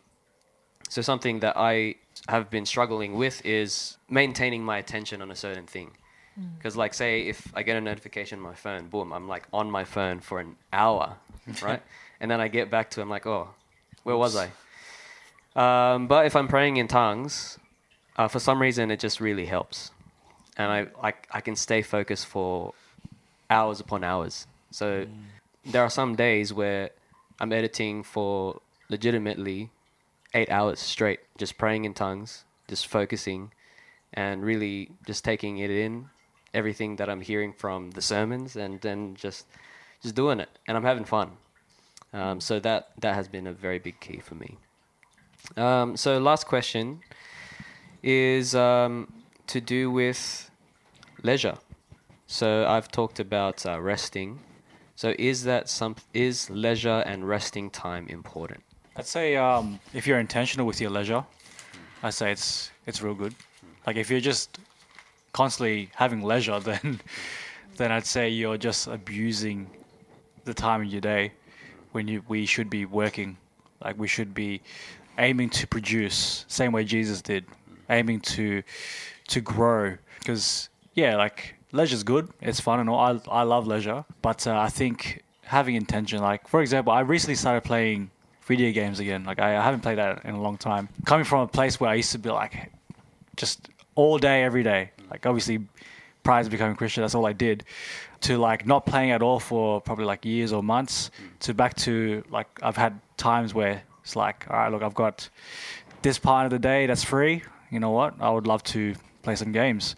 so 0.88 1.02
something 1.02 1.40
that 1.40 1.56
I 1.56 1.96
have 2.28 2.50
been 2.50 2.66
struggling 2.66 3.14
with 3.14 3.44
is 3.44 3.96
maintaining 4.08 4.64
my 4.64 4.78
attention 4.78 5.22
on 5.22 5.30
a 5.30 5.36
certain 5.36 5.66
thing. 5.66 5.96
Because, 6.56 6.76
like, 6.76 6.94
say 6.94 7.22
if 7.22 7.52
I 7.54 7.62
get 7.62 7.76
a 7.76 7.80
notification 7.80 8.38
on 8.38 8.44
my 8.44 8.54
phone, 8.54 8.88
boom, 8.88 9.12
I'm 9.12 9.28
like 9.28 9.46
on 9.52 9.70
my 9.70 9.84
phone 9.84 10.20
for 10.20 10.40
an 10.40 10.56
hour, 10.72 11.16
right? 11.62 11.82
and 12.20 12.30
then 12.30 12.40
I 12.40 12.48
get 12.48 12.70
back 12.70 12.90
to, 12.90 13.02
I'm 13.02 13.10
like, 13.10 13.26
oh, 13.26 13.48
where 14.04 14.16
was 14.16 14.36
I? 14.36 14.50
Um, 15.56 16.06
but 16.06 16.26
if 16.26 16.36
I'm 16.36 16.48
praying 16.48 16.76
in 16.76 16.88
tongues, 16.88 17.58
uh, 18.16 18.28
for 18.28 18.38
some 18.38 18.60
reason, 18.60 18.90
it 18.90 19.00
just 19.00 19.20
really 19.20 19.46
helps, 19.46 19.90
and 20.56 20.70
I 20.70 20.86
like 21.02 21.26
I 21.30 21.40
can 21.40 21.56
stay 21.56 21.82
focused 21.82 22.26
for 22.26 22.74
hours 23.48 23.80
upon 23.80 24.04
hours. 24.04 24.46
So 24.70 25.06
there 25.64 25.82
are 25.82 25.90
some 25.90 26.14
days 26.14 26.52
where 26.52 26.90
I'm 27.40 27.52
editing 27.52 28.02
for 28.02 28.60
legitimately 28.88 29.70
eight 30.34 30.50
hours 30.50 30.78
straight, 30.78 31.20
just 31.38 31.58
praying 31.58 31.84
in 31.84 31.94
tongues, 31.94 32.44
just 32.68 32.86
focusing, 32.86 33.52
and 34.12 34.44
really 34.44 34.90
just 35.06 35.24
taking 35.24 35.58
it 35.58 35.70
in, 35.70 36.10
everything 36.54 36.96
that 36.96 37.08
I'm 37.08 37.20
hearing 37.20 37.52
from 37.52 37.90
the 37.92 38.02
sermons, 38.02 38.56
and 38.56 38.80
then 38.80 39.14
just 39.14 39.46
just 40.02 40.14
doing 40.14 40.40
it, 40.40 40.48
and 40.66 40.76
I'm 40.76 40.84
having 40.84 41.04
fun. 41.04 41.32
Um, 42.12 42.40
so 42.40 42.58
that 42.60 42.90
that 43.00 43.14
has 43.14 43.28
been 43.28 43.46
a 43.46 43.52
very 43.52 43.78
big 43.78 44.00
key 44.00 44.18
for 44.18 44.34
me. 44.34 44.56
Um, 45.56 45.96
so 45.96 46.18
last 46.18 46.46
question 46.46 47.00
is 48.02 48.54
um, 48.54 49.12
to 49.46 49.60
do 49.60 49.90
with 49.90 50.50
leisure. 51.22 51.56
So 52.26 52.66
I've 52.66 52.90
talked 52.90 53.20
about 53.20 53.66
uh, 53.66 53.80
resting. 53.80 54.40
So 54.96 55.14
is 55.18 55.44
that 55.44 55.68
some 55.68 55.96
is 56.12 56.50
leisure 56.50 57.02
and 57.06 57.28
resting 57.28 57.70
time 57.70 58.06
important? 58.08 58.62
I'd 58.96 59.06
say 59.06 59.36
um, 59.36 59.80
if 59.94 60.06
you're 60.06 60.20
intentional 60.20 60.66
with 60.66 60.80
your 60.80 60.90
leisure, 60.90 61.24
I'd 62.02 62.14
say 62.14 62.32
it's 62.32 62.70
it's 62.86 63.02
real 63.02 63.14
good. 63.14 63.34
Like 63.86 63.96
if 63.96 64.10
you're 64.10 64.20
just 64.20 64.58
constantly 65.32 65.90
having 65.94 66.22
leisure, 66.22 66.60
then 66.70 67.00
then 67.76 67.92
I'd 67.92 68.06
say 68.06 68.28
you're 68.28 68.58
just 68.58 68.86
abusing 68.86 69.70
the 70.44 70.54
time 70.54 70.82
in 70.82 70.88
your 70.88 71.00
day 71.00 71.32
when 71.92 72.08
you 72.08 72.22
we 72.28 72.46
should 72.46 72.70
be 72.70 72.84
working. 72.84 73.36
Like 73.82 73.98
we 73.98 74.08
should 74.08 74.34
be 74.34 74.60
aiming 75.18 75.50
to 75.50 75.66
produce, 75.66 76.44
same 76.48 76.72
way 76.72 76.84
Jesus 76.84 77.22
did, 77.22 77.44
aiming 77.88 78.20
to 78.20 78.62
to 79.28 79.40
grow. 79.40 79.96
Because 80.18 80.68
yeah, 80.94 81.16
like 81.16 81.54
leisure's 81.72 82.02
good, 82.02 82.28
it's 82.40 82.60
fun 82.60 82.80
and 82.80 82.90
all. 82.90 82.98
I 82.98 83.40
I 83.40 83.42
love 83.42 83.66
leisure, 83.66 84.04
but 84.22 84.46
uh, 84.46 84.58
I 84.58 84.68
think 84.68 85.22
having 85.44 85.74
intention. 85.74 86.20
Like 86.20 86.48
for 86.48 86.60
example, 86.60 86.92
I 86.92 87.00
recently 87.00 87.36
started 87.36 87.64
playing 87.64 88.10
video 88.42 88.72
games 88.72 89.00
again. 89.00 89.24
Like 89.24 89.38
I, 89.38 89.56
I 89.56 89.62
haven't 89.62 89.80
played 89.80 89.98
that 89.98 90.24
in 90.24 90.34
a 90.34 90.40
long 90.40 90.58
time. 90.58 90.88
Coming 91.06 91.24
from 91.24 91.40
a 91.40 91.48
place 91.48 91.80
where 91.80 91.90
I 91.90 91.94
used 91.94 92.12
to 92.12 92.18
be 92.18 92.30
like 92.30 92.70
just 93.36 93.68
all 93.94 94.18
day, 94.18 94.42
every 94.42 94.62
day. 94.62 94.90
Like 95.10 95.26
obviously, 95.26 95.66
prior 96.22 96.44
to 96.44 96.50
becoming 96.50 96.76
Christian, 96.76 97.02
that's 97.02 97.14
all 97.14 97.26
I 97.26 97.32
did. 97.32 97.64
To 98.22 98.38
like 98.38 98.66
not 98.66 98.86
playing 98.86 99.10
at 99.10 99.22
all 99.22 99.40
for 99.40 99.80
probably 99.80 100.04
like 100.04 100.24
years 100.24 100.52
or 100.52 100.62
months. 100.62 101.10
Mm. 101.10 101.38
To 101.40 101.54
back 101.54 101.74
to 101.76 102.22
like 102.30 102.48
I've 102.62 102.76
had 102.76 103.00
times 103.16 103.54
where 103.54 103.82
it's 104.02 104.16
like, 104.16 104.46
all 104.50 104.56
right, 104.56 104.72
look, 104.72 104.82
I've 104.82 104.94
got 104.94 105.28
this 106.02 106.18
part 106.18 106.46
of 106.46 106.50
the 106.50 106.58
day 106.58 106.86
that's 106.86 107.04
free. 107.04 107.42
You 107.70 107.80
know 107.80 107.90
what? 107.90 108.14
I 108.20 108.30
would 108.30 108.46
love 108.46 108.62
to 108.64 108.94
play 109.22 109.36
some 109.36 109.52
games. 109.52 109.96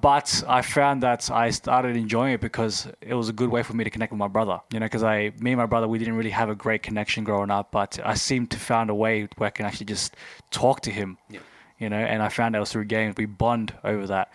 But 0.00 0.42
I 0.46 0.62
found 0.62 1.02
that 1.02 1.30
I 1.30 1.50
started 1.50 1.96
enjoying 1.96 2.34
it 2.34 2.40
because 2.40 2.88
it 3.00 3.14
was 3.14 3.28
a 3.28 3.32
good 3.32 3.48
way 3.48 3.62
for 3.62 3.74
me 3.74 3.84
to 3.84 3.90
connect 3.90 4.12
with 4.12 4.18
my 4.18 4.28
brother. 4.28 4.60
You 4.72 4.80
know, 4.80 4.86
because 4.86 5.02
I, 5.02 5.32
me 5.38 5.52
and 5.52 5.58
my 5.58 5.66
brother, 5.66 5.88
we 5.88 5.98
didn't 5.98 6.16
really 6.16 6.30
have 6.30 6.50
a 6.50 6.54
great 6.54 6.82
connection 6.82 7.24
growing 7.24 7.50
up, 7.50 7.70
but 7.70 7.98
I 8.04 8.14
seemed 8.14 8.50
to 8.52 8.58
find 8.58 8.90
a 8.90 8.94
way 8.94 9.28
where 9.36 9.48
I 9.48 9.50
can 9.50 9.66
actually 9.66 9.86
just 9.86 10.16
talk 10.50 10.80
to 10.82 10.90
him. 10.90 11.18
Yeah. 11.30 11.40
You 11.78 11.90
know, 11.90 11.98
and 11.98 12.22
I 12.22 12.30
found 12.30 12.56
out 12.56 12.68
through 12.68 12.86
games. 12.86 13.16
We 13.18 13.26
bond 13.26 13.74
over 13.84 14.06
that. 14.06 14.32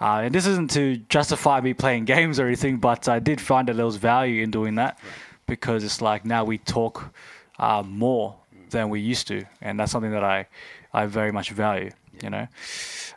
Uh, 0.00 0.22
and 0.24 0.34
this 0.34 0.46
isn't 0.46 0.70
to 0.72 0.96
justify 1.08 1.60
me 1.60 1.72
playing 1.72 2.04
games 2.16 2.40
or 2.40 2.46
anything, 2.46 2.78
but 2.78 3.08
I 3.08 3.20
did 3.20 3.40
find 3.40 3.68
that 3.68 3.76
there 3.76 3.86
was 3.86 3.96
value 3.96 4.42
in 4.42 4.50
doing 4.50 4.74
that 4.74 4.98
because 5.46 5.84
it's 5.84 6.00
like 6.00 6.24
now 6.24 6.44
we 6.44 6.58
talk 6.58 7.12
uh, 7.58 7.82
more 7.86 8.36
than 8.70 8.88
we 8.88 9.00
used 9.00 9.26
to, 9.28 9.44
and 9.60 9.78
that's 9.78 9.92
something 9.92 10.12
that 10.12 10.24
I, 10.24 10.46
I 10.92 11.06
very 11.06 11.32
much 11.32 11.50
value. 11.50 11.90
You 12.22 12.30
know, 12.30 12.46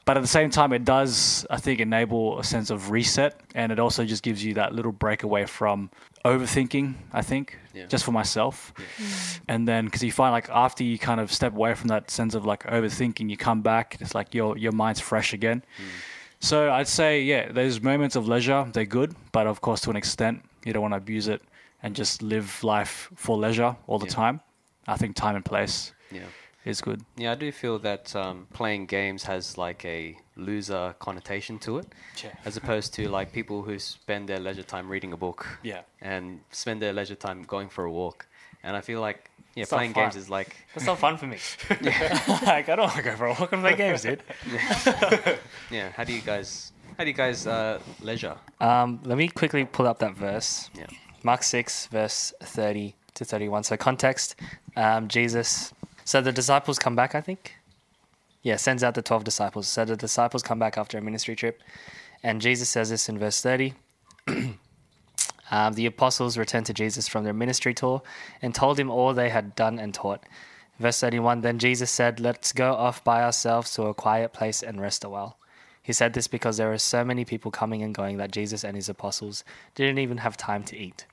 But 0.06 0.18
at 0.18 0.22
the 0.22 0.28
same 0.28 0.50
time, 0.50 0.74
it 0.74 0.84
does, 0.86 1.46
I 1.50 1.58
think, 1.58 1.80
enable 1.80 2.38
a 2.40 2.44
sense 2.44 2.70
of 2.70 2.92
reset, 2.92 3.40
and 3.56 3.72
it 3.72 3.80
also 3.80 4.04
just 4.06 4.22
gives 4.24 4.44
you 4.44 4.54
that 4.56 4.74
little 4.74 4.92
breakaway 4.92 5.46
from 5.46 5.90
overthinking. 6.26 6.94
I 7.14 7.22
think, 7.22 7.58
Yeah. 7.74 7.86
just 7.88 8.04
for 8.06 8.12
myself, 8.12 8.74
mm. 8.78 9.40
and 9.48 9.68
then 9.68 9.86
because 9.86 10.04
you 10.04 10.12
find 10.12 10.32
like 10.32 10.50
after 10.50 10.84
you 10.84 10.98
kind 11.00 11.20
of 11.20 11.32
step 11.32 11.54
away 11.54 11.74
from 11.76 11.88
that 11.90 12.12
sense 12.12 12.34
of 12.36 12.46
like 12.46 12.64
overthinking, 12.64 13.30
you 13.30 13.38
come 13.38 13.62
back, 13.62 13.98
it's 14.02 14.14
like 14.16 14.34
your 14.34 14.58
your 14.58 14.72
mind's 14.74 15.00
fresh 15.00 15.34
again. 15.34 15.64
Mm. 15.78 15.84
So 16.40 16.72
I'd 16.72 16.88
say, 16.90 17.22
yeah, 17.22 17.52
those 17.52 17.80
moments 17.82 18.16
of 18.18 18.28
leisure, 18.28 18.66
they're 18.74 18.86
good, 19.00 19.16
but 19.32 19.48
of 19.48 19.62
course, 19.62 19.80
to 19.82 19.90
an 19.90 19.96
extent, 19.96 20.44
you 20.66 20.74
don't 20.74 20.82
want 20.82 20.94
to 20.94 20.98
abuse 20.98 21.28
it 21.30 21.42
and 21.82 21.96
just 21.96 22.22
live 22.22 22.64
life 22.64 23.10
for 23.16 23.38
leisure 23.38 23.76
all 23.88 24.00
the 24.00 24.06
Yeah. 24.08 24.12
time. 24.24 24.42
I 24.88 24.98
think 24.98 25.16
time 25.16 25.36
and 25.38 25.46
place 25.46 25.94
Yeah. 26.12 26.24
Is 26.66 26.82
good. 26.82 27.02
Yeah, 27.18 27.32
I 27.34 27.36
do 27.36 27.52
feel 27.52 27.80
that 27.80 28.16
um, 28.16 28.48
playing 28.54 28.86
games 28.86 29.24
has 29.24 29.58
like 29.58 29.84
a 29.86 30.18
loser 30.36 30.96
connotation 31.00 31.60
to 31.60 31.78
it, 31.80 31.88
Yeah. 32.24 32.32
as 32.46 32.58
opposed 32.58 32.94
to 32.96 33.10
like 33.10 33.32
people 33.34 33.62
who 33.64 33.78
spend 33.80 34.30
their 34.30 34.40
leisure 34.40 34.64
time 34.64 34.90
reading 34.90 35.14
a 35.14 35.18
book 35.18 35.46
Yeah. 35.64 35.82
and 36.02 36.40
spend 36.52 36.82
their 36.82 36.94
leisure 36.94 37.16
time 37.16 37.44
going 37.44 37.70
for 37.70 37.84
a 37.86 37.92
walk. 37.92 38.28
And 38.64 38.76
I 38.78 38.82
feel 38.82 39.02
like 39.02 39.30
yeah, 39.56 39.64
It's 39.64 39.72
playing 39.72 39.92
games 39.94 40.16
is 40.16 40.30
like 40.30 40.56
That's 40.74 40.86
not 40.88 40.98
fun 41.00 41.18
for 41.18 41.28
me. 41.28 41.38
yeah. 41.82 42.20
like 42.46 42.70
I 42.70 42.76
don't 42.76 42.86
want 42.86 42.96
to 42.98 43.04
go 43.04 43.16
for 43.16 43.26
a 43.28 43.34
walk 43.34 43.52
and 43.52 43.62
play 43.62 43.76
games, 43.76 44.02
dude. 44.04 44.24
yeah. 45.72 45.90
How 45.92 46.04
do 46.04 46.14
you 46.14 46.22
guys 46.22 46.72
how 46.98 47.04
do 47.04 47.10
you 47.10 47.16
guys 47.16 47.48
uh, 47.48 47.80
leisure? 48.02 48.36
Um, 48.62 49.00
let 49.04 49.18
me 49.18 49.28
quickly 49.28 49.66
pull 49.66 49.88
up 49.88 50.00
that 50.00 50.16
verse. 50.16 50.70
Yeah. 50.78 50.86
Mark 51.24 51.42
6, 51.42 51.88
verse 51.88 52.34
30 52.44 52.94
to 53.16 53.26
31. 53.26 53.64
So, 53.64 53.78
context 53.78 54.36
um, 54.76 55.08
Jesus. 55.08 55.74
So, 56.06 56.22
the 56.22 56.32
disciples 56.32 56.80
come 56.80 56.96
back, 56.96 57.16
I 57.16 57.22
think. 57.22 57.56
Yeah, 58.42 58.58
sends 58.58 58.84
out 58.84 58.96
the 58.96 59.02
12 59.02 59.24
disciples. 59.24 59.68
So, 59.68 59.86
the 59.86 59.96
disciples 59.96 60.44
come 60.44 60.60
back 60.60 60.78
after 60.78 60.98
a 60.98 61.02
ministry 61.02 61.36
trip. 61.36 61.62
And 62.24 62.42
Jesus 62.42 62.70
says 62.70 62.90
this 62.90 63.10
in 63.10 63.18
verse 63.20 63.42
30. 63.42 63.74
um, 65.52 65.74
the 65.74 65.86
apostles 65.86 66.38
returned 66.38 66.66
to 66.68 66.74
Jesus 66.74 67.08
from 67.08 67.24
their 67.24 67.34
ministry 67.34 67.74
tour 67.74 68.02
and 68.42 68.56
told 68.56 68.80
him 68.80 68.90
all 68.90 69.14
they 69.14 69.30
had 69.30 69.56
done 69.56 69.80
and 69.80 69.94
taught. 69.94 70.24
Verse 70.80 71.00
31 71.00 71.42
Then 71.42 71.60
Jesus 71.60 71.92
said, 71.92 72.20
Let's 72.20 72.52
go 72.52 72.74
off 72.74 73.04
by 73.04 73.24
ourselves 73.24 73.74
to 73.76 73.84
a 73.84 73.94
quiet 73.94 74.34
place 74.34 74.64
and 74.64 74.82
rest 74.82 75.04
a 75.04 75.10
while. 75.10 75.38
He 75.84 75.92
said 75.92 76.14
this 76.14 76.28
because 76.28 76.58
there 76.58 76.70
were 76.70 76.78
so 76.78 77.04
many 77.04 77.26
people 77.26 77.52
coming 77.52 77.84
and 77.84 77.94
going 77.94 78.18
that 78.18 78.32
Jesus 78.32 78.64
and 78.64 78.76
his 78.76 78.88
apostles 78.88 79.44
didn't 79.76 80.00
even 80.00 80.18
have 80.18 80.38
time 80.38 80.64
to 80.66 80.78
eat. 80.78 81.06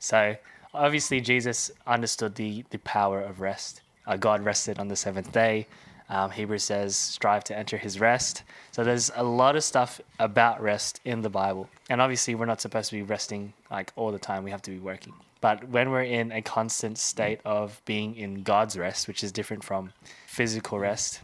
So 0.00 0.36
obviously 0.74 1.20
Jesus 1.20 1.70
understood 1.86 2.34
the, 2.34 2.64
the 2.70 2.78
power 2.80 3.20
of 3.20 3.40
rest. 3.40 3.82
Uh, 4.06 4.16
God 4.16 4.44
rested 4.44 4.78
on 4.78 4.88
the 4.88 4.96
seventh 4.96 5.32
day. 5.32 5.66
Um, 6.08 6.30
Hebrews 6.30 6.62
says, 6.62 6.94
strive 6.94 7.42
to 7.44 7.58
enter 7.58 7.76
his 7.76 7.98
rest. 7.98 8.44
So 8.70 8.84
there's 8.84 9.10
a 9.16 9.24
lot 9.24 9.56
of 9.56 9.64
stuff 9.64 10.00
about 10.20 10.62
rest 10.62 11.00
in 11.04 11.22
the 11.22 11.30
Bible. 11.30 11.68
And 11.90 12.00
obviously 12.00 12.36
we're 12.36 12.46
not 12.46 12.60
supposed 12.60 12.90
to 12.90 12.96
be 12.96 13.02
resting 13.02 13.52
like 13.70 13.92
all 13.96 14.12
the 14.12 14.18
time. 14.18 14.44
We 14.44 14.52
have 14.52 14.62
to 14.62 14.70
be 14.70 14.78
working. 14.78 15.14
But 15.40 15.68
when 15.68 15.90
we're 15.90 16.02
in 16.02 16.30
a 16.32 16.42
constant 16.42 16.98
state 16.98 17.40
of 17.44 17.80
being 17.84 18.14
in 18.14 18.42
God's 18.42 18.78
rest, 18.78 19.08
which 19.08 19.24
is 19.24 19.32
different 19.32 19.64
from 19.64 19.92
physical 20.26 20.78
rest, 20.78 21.20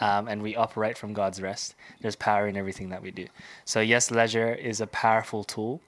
um, 0.00 0.28
and 0.28 0.42
we 0.42 0.56
operate 0.56 0.98
from 0.98 1.12
God's 1.12 1.40
rest. 1.40 1.74
There's 2.00 2.16
power 2.16 2.48
in 2.48 2.56
everything 2.56 2.88
that 2.90 3.02
we 3.02 3.10
do. 3.10 3.26
So 3.64 3.80
yes, 3.80 4.10
leisure 4.10 4.52
is 4.52 4.80
a 4.80 4.86
powerful 4.88 5.44
tool, 5.44 5.80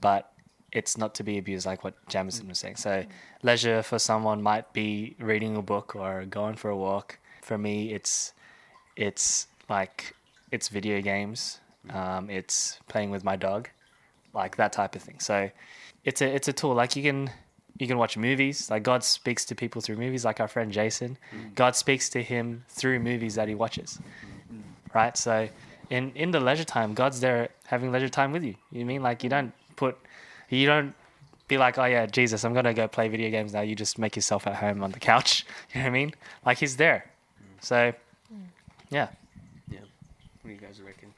but 0.00 0.31
it's 0.72 0.96
not 0.96 1.14
to 1.16 1.22
be 1.22 1.38
abused, 1.38 1.66
like 1.66 1.84
what 1.84 1.94
Jamison 2.08 2.46
mm. 2.46 2.50
was 2.50 2.58
saying. 2.58 2.76
So 2.76 3.04
leisure 3.42 3.82
for 3.82 3.98
someone 3.98 4.42
might 4.42 4.72
be 4.72 5.14
reading 5.20 5.56
a 5.56 5.62
book 5.62 5.94
or 5.94 6.24
going 6.24 6.56
for 6.56 6.70
a 6.70 6.76
walk. 6.76 7.18
For 7.42 7.58
me, 7.58 7.92
it's 7.92 8.32
it's 8.96 9.46
like 9.68 10.14
it's 10.50 10.68
video 10.68 11.00
games. 11.00 11.60
Mm. 11.88 11.94
Um, 11.94 12.30
it's 12.30 12.78
playing 12.88 13.10
with 13.10 13.22
my 13.22 13.36
dog, 13.36 13.68
like 14.32 14.56
that 14.56 14.72
type 14.72 14.94
of 14.96 15.02
thing. 15.02 15.20
So 15.20 15.50
it's 16.04 16.22
a 16.22 16.34
it's 16.34 16.48
a 16.48 16.52
tool. 16.52 16.74
Like 16.74 16.96
you 16.96 17.02
can 17.02 17.30
you 17.78 17.86
can 17.86 17.98
watch 17.98 18.16
movies. 18.16 18.70
Like 18.70 18.82
God 18.82 19.04
speaks 19.04 19.44
to 19.46 19.54
people 19.54 19.82
through 19.82 19.96
movies. 19.96 20.24
Like 20.24 20.40
our 20.40 20.48
friend 20.48 20.72
Jason, 20.72 21.18
mm. 21.34 21.54
God 21.54 21.76
speaks 21.76 22.08
to 22.10 22.22
him 22.22 22.64
through 22.68 23.00
movies 23.00 23.34
that 23.34 23.48
he 23.48 23.54
watches. 23.54 23.98
Right. 24.94 25.16
So 25.16 25.48
in 25.90 26.12
in 26.14 26.30
the 26.30 26.40
leisure 26.40 26.64
time, 26.64 26.94
God's 26.94 27.20
there 27.20 27.50
having 27.66 27.92
leisure 27.92 28.08
time 28.08 28.32
with 28.32 28.44
you. 28.44 28.54
You 28.70 28.86
mean 28.86 29.02
like 29.02 29.22
you 29.22 29.28
don't 29.28 29.52
put 29.76 29.98
you 30.56 30.66
don't 30.66 30.94
be 31.48 31.58
like, 31.58 31.78
oh 31.78 31.84
yeah, 31.84 32.06
Jesus, 32.06 32.44
I'm 32.44 32.54
gonna 32.54 32.74
go 32.74 32.88
play 32.88 33.08
video 33.08 33.30
games 33.30 33.52
now. 33.52 33.60
You 33.60 33.74
just 33.74 33.98
make 33.98 34.16
yourself 34.16 34.46
at 34.46 34.56
home 34.56 34.82
on 34.82 34.92
the 34.92 35.00
couch. 35.00 35.44
You 35.74 35.80
know 35.80 35.86
what 35.86 35.90
I 35.90 35.92
mean? 35.92 36.12
Like 36.44 36.58
he's 36.58 36.76
there. 36.76 37.10
So 37.60 37.92
yeah. 38.90 39.08
Yeah. 39.70 39.78
What 40.42 40.48
do 40.48 40.50
you 40.50 40.56
guys 40.56 40.80
reckon? 40.80 41.14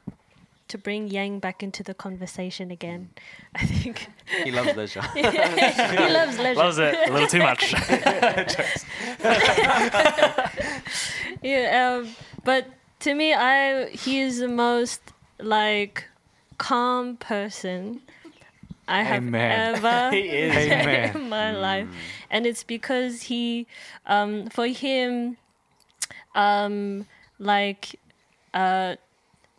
To 0.68 0.78
bring 0.78 1.08
Yang 1.08 1.40
back 1.40 1.62
into 1.62 1.82
the 1.82 1.94
conversation 1.94 2.70
again, 2.70 3.10
I 3.54 3.66
think 3.66 4.08
He 4.42 4.50
loves 4.50 4.76
leisure. 4.76 5.02
he 5.14 5.22
loves 5.22 6.38
leisure. 6.38 6.54
Loves 6.54 6.78
it 6.78 7.08
a 7.08 7.12
little 7.12 7.28
too 7.28 7.40
much. 7.40 7.74
Yeah, 11.44 11.98
um, 12.00 12.08
but 12.42 12.66
to 13.00 13.14
me, 13.14 13.34
I 13.34 13.90
he 13.90 14.20
is 14.20 14.38
the 14.38 14.48
most 14.48 15.02
like 15.38 16.06
calm 16.56 17.18
person 17.18 18.00
I 18.86 19.02
have 19.02 19.22
Amen. 19.22 19.74
ever. 19.74 20.10
Amen. 20.14 21.16
in 21.16 21.28
my 21.28 21.52
life, 21.52 21.88
and 22.30 22.46
it's 22.46 22.62
because 22.62 23.22
he, 23.22 23.66
um, 24.06 24.48
for 24.48 24.66
him, 24.66 25.36
um, 26.34 27.06
like, 27.38 27.98
uh, 28.52 28.96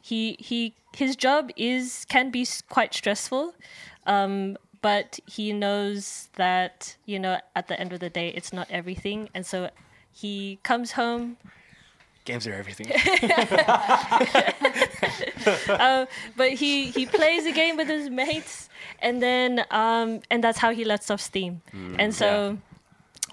he 0.02 0.38
he 0.40 0.76
his 0.94 1.16
job 1.16 1.52
is 1.56 2.06
can 2.10 2.30
be 2.30 2.48
quite 2.70 2.94
stressful, 2.94 3.56
um, 4.06 4.58
but 4.82 5.20
he 5.26 5.52
knows 5.52 6.30
that 6.36 6.96
you 7.06 7.20
know 7.20 7.40
at 7.56 7.68
the 7.68 7.80
end 7.80 7.94
of 7.94 8.00
the 8.00 8.10
day 8.10 8.30
it's 8.30 8.54
not 8.54 8.68
everything, 8.70 9.30
and 9.34 9.46
so 9.46 9.70
he 10.12 10.60
comes 10.64 10.94
home 10.94 11.38
Games 12.26 12.48
are 12.48 12.54
everything. 12.54 12.88
uh, 15.70 16.06
but 16.36 16.52
he 16.54 16.92
he 16.92 17.06
plays 17.06 17.46
a 17.46 17.52
game 17.52 17.78
with 17.78 17.88
his 17.88 18.10
mates 18.10 18.70
and 19.00 19.22
then 19.22 19.66
um 19.72 20.22
and 20.32 20.44
that's 20.44 20.58
how 20.60 20.72
he 20.74 20.84
lets 20.86 21.10
off 21.12 21.22
steam. 21.22 21.62
And 22.00 22.14
so 22.14 22.58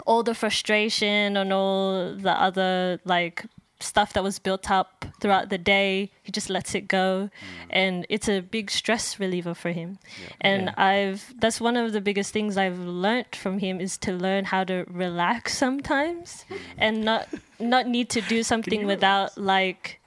all 0.07 0.22
the 0.22 0.35
frustration 0.35 1.37
and 1.37 1.53
all 1.53 2.14
the 2.16 2.33
other 2.33 3.01
like 3.05 3.44
stuff 3.81 4.12
that 4.12 4.22
was 4.22 4.38
built 4.38 4.70
up 4.70 5.05
throughout 5.20 5.48
the 5.51 5.59
day 5.59 6.09
he 6.22 6.31
just 6.31 6.48
lets 6.48 6.72
it 6.75 6.87
go. 6.87 7.31
And 7.68 8.07
it's 8.09 8.29
a 8.29 8.40
big 8.40 8.70
stress 8.70 9.18
reliever 9.18 9.55
for 9.55 9.70
him. 9.72 9.98
And 10.40 10.62
Yeah. 10.66 10.75
i've 10.90 11.35
that's 11.40 11.61
one 11.61 11.77
of 11.77 11.92
the 11.92 12.01
biggest 12.01 12.33
things 12.33 12.57
i've 12.57 12.79
learnt 12.79 13.35
from 13.35 13.59
him 13.59 13.81
is 13.81 13.98
to 13.98 14.12
learn 14.12 14.44
how 14.46 14.62
to 14.64 14.85
relax 14.88 15.59
sometimes 15.59 16.44
and 16.79 17.05
not 17.05 17.29
not 17.59 17.87
need 17.88 18.09
to 18.11 18.20
do 18.20 18.42
something 18.42 18.87
without 18.87 19.37
like 19.37 19.98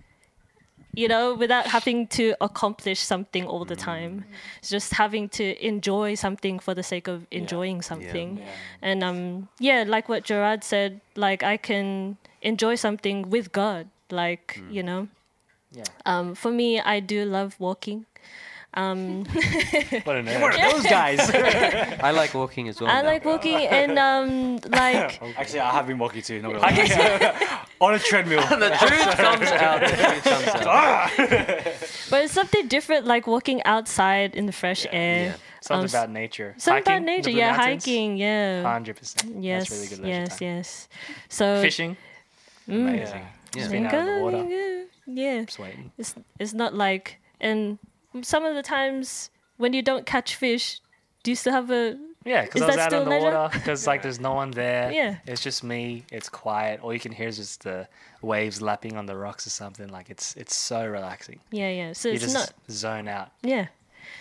you 0.96 1.08
know, 1.08 1.34
without 1.36 1.68
having 1.68 2.08
to 2.08 2.36
accomplish 2.42 3.00
something 3.00 3.46
all 3.46 3.66
the 3.66 3.76
time. 3.76 4.26
It's 4.60 4.70
just 4.70 4.94
having 4.94 5.30
to 5.30 5.66
enjoy 5.66 6.16
something 6.16 6.60
for 6.60 6.74
the 6.74 6.84
sake 6.84 7.08
of 7.08 7.28
enjoying 7.32 7.82
something. 7.82 8.40
And 8.82 9.04
um 9.04 9.50
yeah, 9.60 9.84
like 9.88 10.08
what 10.10 10.24
Gerard 10.24 10.64
said, 10.64 11.02
like 11.16 11.44
I 11.44 11.58
can 11.58 12.18
enjoy 12.42 12.76
something 12.76 13.30
with 13.30 13.52
God. 13.52 13.90
Like, 14.10 14.62
you 14.70 14.84
know. 14.84 15.08
Yeah. 15.72 15.84
Um 16.06 16.36
for 16.36 16.52
me 16.52 16.80
I 16.80 17.00
do 17.00 17.26
love 17.26 17.56
walking. 17.60 18.06
Um 18.76 19.24
What 19.26 20.16
a 20.18 20.24
nerd. 20.24 20.72
Those 20.72 20.84
guys. 20.84 21.20
I 22.04 22.12
like 22.12 22.34
walking 22.34 22.68
as 22.68 22.80
well. 22.82 22.90
I 22.90 23.02
now. 23.02 23.08
like 23.08 23.24
walking 23.26 23.56
and 23.56 23.98
um 23.98 24.58
like 24.70 25.22
Actually, 25.38 25.62
I 25.62 25.72
have 25.72 25.88
been 25.88 25.98
walking 25.98 26.22
too. 26.22 26.42
Not 26.42 26.54
gonna. 26.54 27.66
On 27.80 27.94
a 27.94 28.00
treadmill. 28.00 28.42
the 28.42 28.70
truth 28.80 29.18
comes 29.18 29.50
out. 29.52 29.80
The 29.82 29.88
truth 29.88 30.24
comes 30.24 30.66
out. 30.66 31.10
but 32.10 32.24
it's 32.24 32.34
something 32.34 32.68
different 32.68 33.06
like 33.06 33.28
walking 33.28 33.64
outside 33.64 34.36
in 34.36 34.46
the 34.46 34.52
fresh 34.54 34.86
air. 34.92 35.26
Yeah. 35.26 35.36
Something 35.62 35.86
Um, 35.98 36.04
about 36.04 36.10
nature. 36.12 36.54
Something 36.58 36.82
about 36.84 36.92
Hiking 36.92 36.98
in 36.98 37.06
the 37.06 37.12
nature, 37.12 37.32
Blue 37.32 37.40
yeah, 37.40 37.58
Mountains? 37.58 37.86
hiking, 37.86 38.18
yeah. 38.18 38.62
Hundred 38.64 38.96
percent. 38.98 39.36
Yes, 39.44 39.70
That's 39.70 39.72
really 39.72 39.88
good 39.88 40.00
leisure 40.06 40.20
yes, 40.22 40.30
time. 40.40 40.48
yes. 40.48 40.88
So 41.30 41.62
Fishing. 41.62 41.98
Amazing. 42.68 43.22
Yeah. 43.22 43.28
Just 43.52 43.72
being 43.72 43.86
out 43.88 43.94
in 43.96 44.06
the 44.06 44.22
water. 44.22 44.44
Yeah, 44.48 44.84
yeah. 45.08 45.44
Just 45.46 45.60
waiting. 45.60 45.92
It's 45.98 46.14
it's 46.40 46.54
not 46.54 46.74
like 46.76 47.18
and 47.42 47.80
some 48.24 48.46
of 48.46 48.56
the 48.56 48.64
times 48.64 49.30
when 49.58 49.74
you 49.74 49.82
don't 49.82 50.06
catch 50.06 50.36
fish, 50.36 50.80
do 51.24 51.32
you 51.32 51.36
still 51.36 51.54
have 51.54 51.70
a 51.72 51.98
Yeah, 52.26 52.44
because 52.46 52.62
I 52.64 52.68
was 52.68 52.78
out 52.78 52.94
on 52.94 53.04
the 53.06 53.10
leisure? 53.10 53.26
water 53.32 53.50
because 53.58 53.88
like 53.88 54.02
there's 54.02 54.20
no 54.20 54.34
one 54.34 54.52
there. 54.52 54.92
Yeah. 54.92 55.18
It's 55.26 55.42
just 55.42 55.64
me. 55.64 56.04
It's 56.12 56.30
quiet. 56.30 56.80
All 56.82 56.94
you 56.94 57.00
can 57.00 57.12
hear 57.12 57.28
is 57.28 57.38
just 57.38 57.64
the 57.64 57.88
waves 58.22 58.62
lapping 58.62 58.98
on 58.98 59.06
the 59.06 59.16
rocks 59.16 59.46
or 59.48 59.52
something. 59.52 59.90
Like 59.90 60.10
it's 60.10 60.36
it's 60.36 60.56
so 60.56 60.86
relaxing. 60.88 61.40
yeah, 61.52 61.70
yeah. 61.70 61.94
So 61.94 62.10
you 62.10 62.16
it's 62.16 62.24
just 62.24 62.34
not 62.36 62.54
zone 62.70 63.08
out. 63.08 63.32
yeah. 63.44 63.68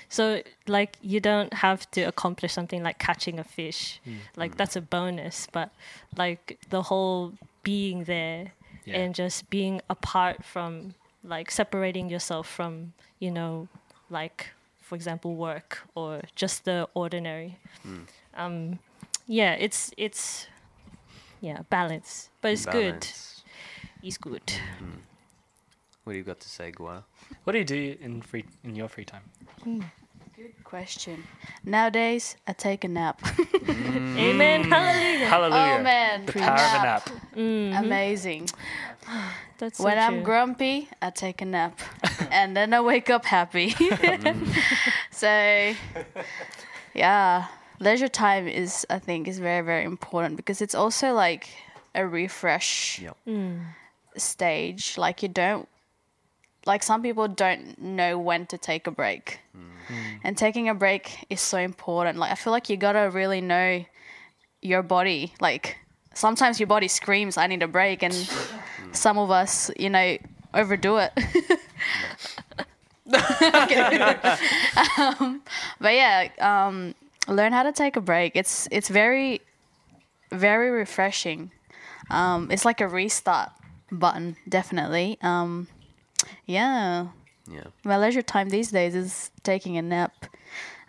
So 0.09 0.43
like 0.67 0.97
you 1.03 1.21
don't 1.21 1.53
have 1.53 1.91
to 1.93 2.03
accomplish 2.03 2.53
something 2.53 2.83
like 2.83 2.99
catching 2.99 3.39
a 3.39 3.45
fish. 3.45 4.01
Hmm. 4.05 4.15
Like 4.37 4.57
that's 4.57 4.77
a 4.77 4.81
bonus, 4.81 5.47
but 5.53 5.71
like 6.17 6.59
the 6.71 6.83
whole 6.83 7.35
being 7.63 8.05
there 8.05 8.53
Yeah. 8.87 8.97
and 9.01 9.15
just 9.15 9.49
being 9.51 9.81
apart 9.91 10.45
from 10.45 10.95
like 11.23 11.51
separating 11.51 12.09
yourself 12.11 12.47
from 12.49 12.93
you 13.19 13.31
know 13.31 13.69
like 14.15 14.47
for 14.81 14.95
example 14.95 15.35
work 15.35 15.83
or 15.95 16.23
just 16.35 16.65
the 16.65 16.89
ordinary. 16.95 17.59
Hmm. 17.83 18.05
Um 18.35 18.79
yeah 19.27 19.53
it's 19.53 19.91
it's 19.97 20.47
yeah 21.41 21.63
balance 21.69 22.31
but 22.41 22.53
it's 22.53 22.67
good. 22.67 23.07
It's 24.03 24.19
good. 24.19 24.49
Hmm. 24.79 25.01
What 26.05 26.13
do 26.13 26.19
you 26.19 26.25
got 26.25 26.41
to 26.41 26.49
say, 26.49 26.71
Gua? 26.71 27.05
What 27.45 27.53
do 27.55 27.59
you 27.59 27.65
do 27.65 27.97
in 28.01 28.21
free 28.21 28.45
in 28.63 28.77
your 28.77 28.89
free 28.89 29.07
time? 29.07 29.25
Hmm. 29.63 29.81
Good 30.37 30.65
question. 30.65 31.25
Nowadays, 31.65 32.37
I 32.47 32.53
take 32.53 32.85
a 32.85 32.89
nap. 32.89 33.21
Mm. 33.65 34.19
amen 34.19 34.65
mm. 34.65 34.71
hallelujah 34.71 35.27
Hallelujah. 35.29 35.77
Oh 35.81 35.83
man, 35.83 36.27
The 36.27 36.33
power 36.33 36.53
of 36.55 36.81
a 36.81 36.83
nap. 36.85 37.11
Mm-hmm. 37.35 37.85
Amazing. 37.85 38.49
that's 39.59 39.79
so 39.79 39.85
when 39.85 39.99
I'm 39.99 40.15
true. 40.17 40.23
grumpy, 40.25 40.89
I 41.01 41.11
take 41.11 41.41
a 41.41 41.45
nap, 41.47 41.79
and 42.31 42.55
then 42.57 42.75
I 42.75 42.81
wake 42.81 43.09
up 43.11 43.25
happy. 43.25 43.71
Mm-hmm. 43.71 44.51
so, 45.11 45.75
yeah, 46.95 47.47
leisure 47.81 48.09
time 48.09 48.47
is 48.49 48.87
I 48.91 48.99
think 48.99 49.27
is 49.29 49.39
very 49.39 49.65
very 49.65 49.85
important 49.85 50.37
because 50.37 50.61
it's 50.61 50.75
also 50.75 51.15
like 51.15 51.49
a 51.95 52.07
refresh 52.07 53.01
Yep. 53.01 53.17
Mm. 53.27 53.61
stage. 54.17 54.99
Like 54.99 55.23
you 55.23 55.29
don't 55.29 55.69
like 56.67 56.83
some 56.83 57.03
people 57.03 57.29
don't 57.29 57.79
know 57.79 58.19
when 58.19 58.47
to 58.47 58.59
take 58.59 58.87
a 58.87 58.91
break. 58.91 59.41
And 60.23 60.37
taking 60.37 60.71
a 60.71 60.75
break 60.75 61.27
is 61.29 61.41
so 61.43 61.59
important. 61.59 62.19
Like 62.19 62.33
I 62.33 62.35
feel 62.37 62.53
like 62.53 62.71
you 62.71 62.77
got 62.77 62.93
to 62.93 63.11
really 63.13 63.43
know 63.43 63.85
your 64.63 64.83
body. 64.83 65.35
Like 65.41 65.77
sometimes 66.15 66.59
your 66.59 66.67
body 66.67 66.89
screams 66.89 67.37
I 67.37 67.47
need 67.47 67.63
a 67.63 67.69
break 67.69 68.03
and 68.03 68.15
some 68.93 69.19
of 69.19 69.31
us, 69.31 69.71
you 69.79 69.91
know, 69.91 70.17
overdo 70.55 70.97
it. 70.97 71.13
um, 74.97 75.43
but 75.79 75.95
yeah, 75.95 76.29
um, 76.41 76.95
learn 77.29 77.53
how 77.53 77.63
to 77.63 77.73
take 77.73 77.97
a 77.97 78.01
break. 78.01 78.35
It's 78.35 78.67
it's 78.71 78.89
very 78.89 79.43
very 80.33 80.71
refreshing. 80.71 81.51
Um, 82.11 82.51
it's 82.51 82.65
like 82.65 82.81
a 82.81 82.89
restart 82.89 83.51
button, 83.93 84.37
definitely. 84.49 85.19
Um, 85.21 85.69
yeah, 86.47 87.09
Yeah. 87.51 87.65
my 87.85 87.97
leisure 87.97 88.23
time 88.23 88.49
these 88.51 88.71
days 88.71 88.95
is 88.95 89.31
taking 89.43 89.77
a 89.77 89.83
nap. 89.83 90.27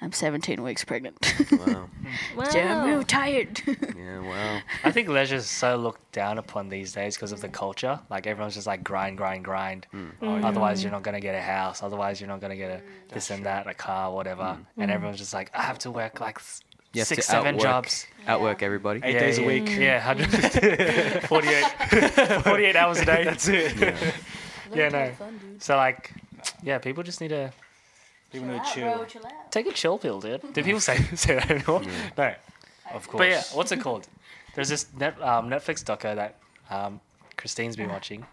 I'm 0.02 0.12
17 0.12 0.62
weeks 0.62 0.84
pregnant. 0.84 1.18
Wow. 1.52 1.90
so 2.50 2.60
I'm 2.60 2.80
wow. 2.80 2.86
real 2.86 3.04
tired. 3.04 3.62
yeah. 3.98 4.20
Wow. 4.20 4.60
I 4.84 4.92
think 4.92 5.08
leisure 5.08 5.38
is 5.38 5.50
so 5.50 5.78
looked 5.78 6.12
down 6.12 6.38
upon 6.38 6.68
these 6.70 6.92
days 6.92 7.16
because 7.16 7.32
of 7.32 7.40
the 7.42 7.48
culture. 7.48 8.00
Like 8.10 8.28
everyone's 8.28 8.56
just 8.56 8.68
like 8.68 8.84
grind, 8.84 9.18
grind, 9.18 9.46
grind. 9.46 9.88
Hmm. 9.92 10.10
Oh, 10.22 10.28
oh, 10.28 10.42
otherwise, 10.44 10.84
you're 10.84 10.92
not 10.92 11.04
gonna 11.04 11.22
get 11.22 11.34
a 11.34 11.42
house. 11.42 11.82
Otherwise, 11.82 12.20
you're 12.20 12.28
not 12.28 12.42
gonna 12.42 12.58
get 12.58 12.72
a 12.72 12.76
mm. 12.76 13.10
this 13.10 13.32
and 13.32 13.46
that, 13.46 13.68
a 13.68 13.74
car, 13.74 14.12
whatever. 14.12 14.60
Hmm. 14.76 14.82
And 14.82 14.92
everyone's 14.92 15.20
just 15.20 15.34
like, 15.34 15.50
I 15.54 15.62
have 15.64 15.80
to 15.80 15.92
work 15.92 16.20
like 16.20 16.40
You 16.94 17.06
six, 17.06 17.26
seven 17.28 17.56
outwork- 17.56 17.64
jobs. 17.64 18.06
Outwork 18.28 18.64
everybody. 18.64 19.00
Eight 19.04 19.20
days 19.20 19.38
a 19.38 19.42
yeah, 19.42 19.48
week. 19.48 19.70
Yeah, 19.70 20.06
100, 20.06 21.24
48, 21.28 22.44
48 22.44 22.76
hours 22.76 23.00
a 23.00 23.06
day. 23.06 23.24
That's 23.24 23.48
it. 23.48 24.14
Yeah. 24.74 24.78
Yeah, 24.84 24.90
no. 24.90 25.12
So 25.60 25.76
like, 25.78 26.12
yeah, 26.64 26.78
people 26.80 27.04
just 27.04 27.22
need 27.22 27.30
to 27.30 27.52
People 28.32 28.48
need 28.50 28.64
to 28.64 28.72
chill. 28.74 29.06
take 29.52 29.68
a 29.68 29.72
chill 29.72 29.98
pill, 29.98 30.20
dude. 30.20 30.42
Do 30.54 30.64
people 30.64 30.80
say 30.82 30.98
say 31.16 31.36
that 31.36 31.50
anymore? 31.52 31.82
No. 32.18 32.34
Of 32.94 33.08
course. 33.08 33.20
But 33.20 33.28
yeah, 33.30 33.44
what's 33.54 33.72
it 33.72 33.80
called? 33.82 34.08
There's 34.56 34.70
this 34.70 34.88
net, 34.98 35.22
um, 35.22 35.50
Netflix 35.50 35.84
doco 35.84 36.16
that 36.16 36.36
um, 36.70 37.00
Christine's 37.38 37.76
been 37.76 37.90
watching. 37.90 38.26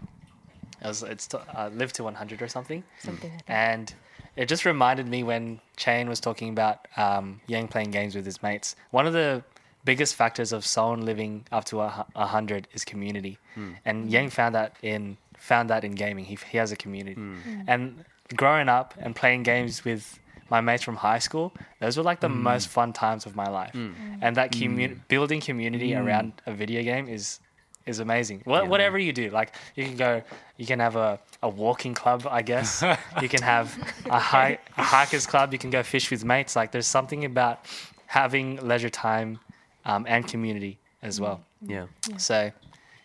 It 0.80 0.86
was, 0.88 1.02
it's 1.02 1.26
t- 1.28 1.38
uh, 1.56 1.70
Live 1.72 1.92
to 1.94 2.04
100 2.04 2.42
or 2.42 2.48
something. 2.48 2.82
something 3.00 3.30
like. 3.30 3.42
And 3.48 3.92
it 4.36 4.46
just 4.48 4.64
reminded 4.64 5.06
me 5.08 5.22
when 5.22 5.60
Shane 5.76 6.08
was 6.08 6.20
talking 6.20 6.48
about 6.50 6.86
um, 6.96 7.40
Yang 7.46 7.68
playing 7.68 7.90
games 7.92 8.14
with 8.14 8.24
his 8.24 8.42
mates. 8.42 8.74
One 8.90 9.06
of 9.06 9.12
the 9.12 9.42
biggest 9.84 10.14
factors 10.16 10.52
of 10.52 10.64
someone 10.66 11.04
living 11.04 11.44
up 11.52 11.64
to 11.66 11.80
a, 11.80 12.06
a 12.16 12.26
hundred 12.26 12.66
is 12.72 12.84
community, 12.84 13.38
and 13.84 14.10
Yang 14.10 14.30
found 14.30 14.54
that 14.54 14.76
in 14.82 15.16
found 15.42 15.70
that 15.70 15.84
in 15.84 15.92
gaming. 15.92 16.24
He 16.24 16.38
he 16.50 16.58
has 16.58 16.70
a 16.72 16.76
community, 16.76 17.14
hmm. 17.14 17.36
Hmm. 17.36 17.60
and 17.72 18.04
growing 18.36 18.68
up 18.68 18.94
and 18.98 19.14
playing 19.14 19.42
games 19.42 19.84
with 19.84 20.18
my 20.48 20.60
mates 20.60 20.82
from 20.82 20.96
high 20.96 21.18
school, 21.18 21.52
those 21.80 21.96
were 21.96 22.02
like 22.10 22.20
the 22.20 22.28
hmm. 22.28 22.42
most 22.42 22.68
fun 22.68 22.92
times 22.92 23.26
of 23.26 23.34
my 23.34 23.48
life. 23.48 23.74
And 24.24 24.36
that 24.36 24.52
commu- 24.52 24.96
building 25.08 25.40
community 25.40 25.94
around 25.94 26.32
a 26.46 26.52
video 26.52 26.82
game 26.82 27.08
is 27.08 27.40
is 27.86 27.98
amazing. 27.98 28.42
What, 28.44 28.64
Yeah. 28.64 28.68
Whatever 28.68 28.98
you 28.98 29.12
do, 29.12 29.30
like 29.30 29.54
you 29.74 29.84
can 29.84 29.96
go, 29.96 30.22
you 30.56 30.66
can 30.66 30.78
have 30.78 30.96
a, 30.96 31.18
a 31.42 31.48
walking 31.48 31.94
club, 31.94 32.26
I 32.30 32.42
guess. 32.42 32.70
you 33.20 33.28
can 33.28 33.42
have 33.42 33.66
a, 34.06 34.20
hi- 34.32 34.58
a 34.76 34.82
hikers 34.82 35.26
club. 35.26 35.52
You 35.52 35.58
can 35.58 35.70
go 35.70 35.82
fish 35.82 36.10
with 36.12 36.24
mates. 36.24 36.54
Like 36.54 36.70
there's 36.70 36.86
something 36.86 37.24
about 37.24 37.66
having 38.06 38.46
leisure 38.70 38.90
time 38.90 39.40
um, 39.84 40.04
and 40.08 40.28
community 40.28 40.78
as 41.02 41.20
well. 41.20 41.40
Yeah. 41.66 41.86
So, 42.18 42.52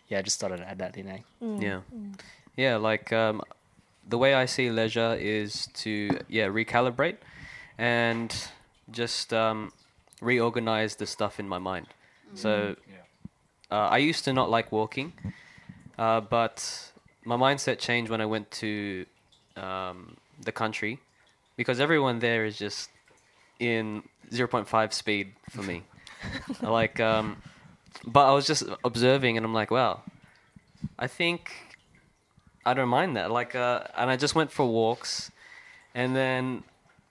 yeah, 0.08 0.18
I 0.18 0.22
just 0.22 0.40
thought 0.40 0.52
I'd 0.52 0.60
add 0.60 0.78
that 0.78 0.96
in. 0.96 1.08
Eh? 1.08 1.18
Yeah. 1.40 1.80
Yeah, 2.56 2.76
like 2.76 3.12
um, 3.12 3.42
the 4.08 4.18
way 4.18 4.34
I 4.34 4.46
see 4.46 4.70
leisure 4.70 5.14
is 5.20 5.68
to 5.74 6.18
yeah 6.28 6.46
recalibrate 6.46 7.18
and 7.76 8.34
just 8.90 9.32
um, 9.32 9.72
reorganize 10.20 10.96
the 10.96 11.06
stuff 11.06 11.38
in 11.38 11.48
my 11.48 11.58
mind. 11.58 11.86
So 12.34 12.76
uh, 13.70 13.74
I 13.74 13.98
used 13.98 14.24
to 14.24 14.32
not 14.32 14.50
like 14.50 14.70
walking, 14.72 15.12
uh, 15.98 16.20
but 16.20 16.90
my 17.24 17.36
mindset 17.36 17.78
changed 17.78 18.10
when 18.10 18.20
I 18.20 18.26
went 18.26 18.50
to 18.62 19.06
um, 19.56 20.16
the 20.42 20.52
country 20.52 20.98
because 21.56 21.80
everyone 21.80 22.18
there 22.20 22.44
is 22.44 22.56
just 22.58 22.90
in 23.58 24.02
0.5 24.30 24.92
speed 24.92 25.32
for 25.50 25.62
me. 25.62 25.82
like, 26.62 27.00
um, 27.00 27.36
but 28.04 28.26
I 28.28 28.32
was 28.32 28.46
just 28.46 28.64
observing 28.84 29.36
and 29.36 29.44
I'm 29.44 29.54
like, 29.54 29.70
wow, 29.70 30.02
I 30.98 31.06
think 31.06 31.50
I 32.64 32.74
don't 32.74 32.88
mind 32.88 33.16
that. 33.16 33.30
Like, 33.30 33.54
uh, 33.54 33.84
and 33.96 34.10
I 34.10 34.16
just 34.16 34.34
went 34.34 34.52
for 34.52 34.66
walks, 34.66 35.30
and 35.94 36.14
then 36.14 36.64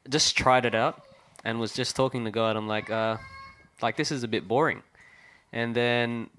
just 0.09 0.37
tried 0.37 0.65
it 0.65 0.75
out, 0.75 1.01
and 1.43 1.59
was 1.59 1.73
just 1.73 1.95
talking 1.95 2.25
to 2.25 2.31
God. 2.31 2.55
I'm 2.55 2.67
like, 2.67 2.89
uh, 2.89 3.17
like 3.81 3.95
this 3.97 4.11
is 4.11 4.23
a 4.23 4.27
bit 4.27 4.47
boring, 4.47 4.83
and 5.51 5.75
then 5.75 6.29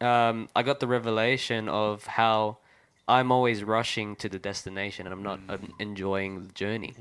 um, 0.00 0.48
I 0.54 0.62
got 0.62 0.80
the 0.80 0.86
revelation 0.86 1.68
of 1.68 2.06
how 2.06 2.58
I'm 3.08 3.32
always 3.32 3.64
rushing 3.64 4.16
to 4.16 4.28
the 4.28 4.38
destination, 4.38 5.06
and 5.06 5.12
I'm 5.12 5.22
not 5.22 5.40
um, 5.48 5.72
enjoying 5.78 6.46
the 6.46 6.52
journey. 6.52 6.94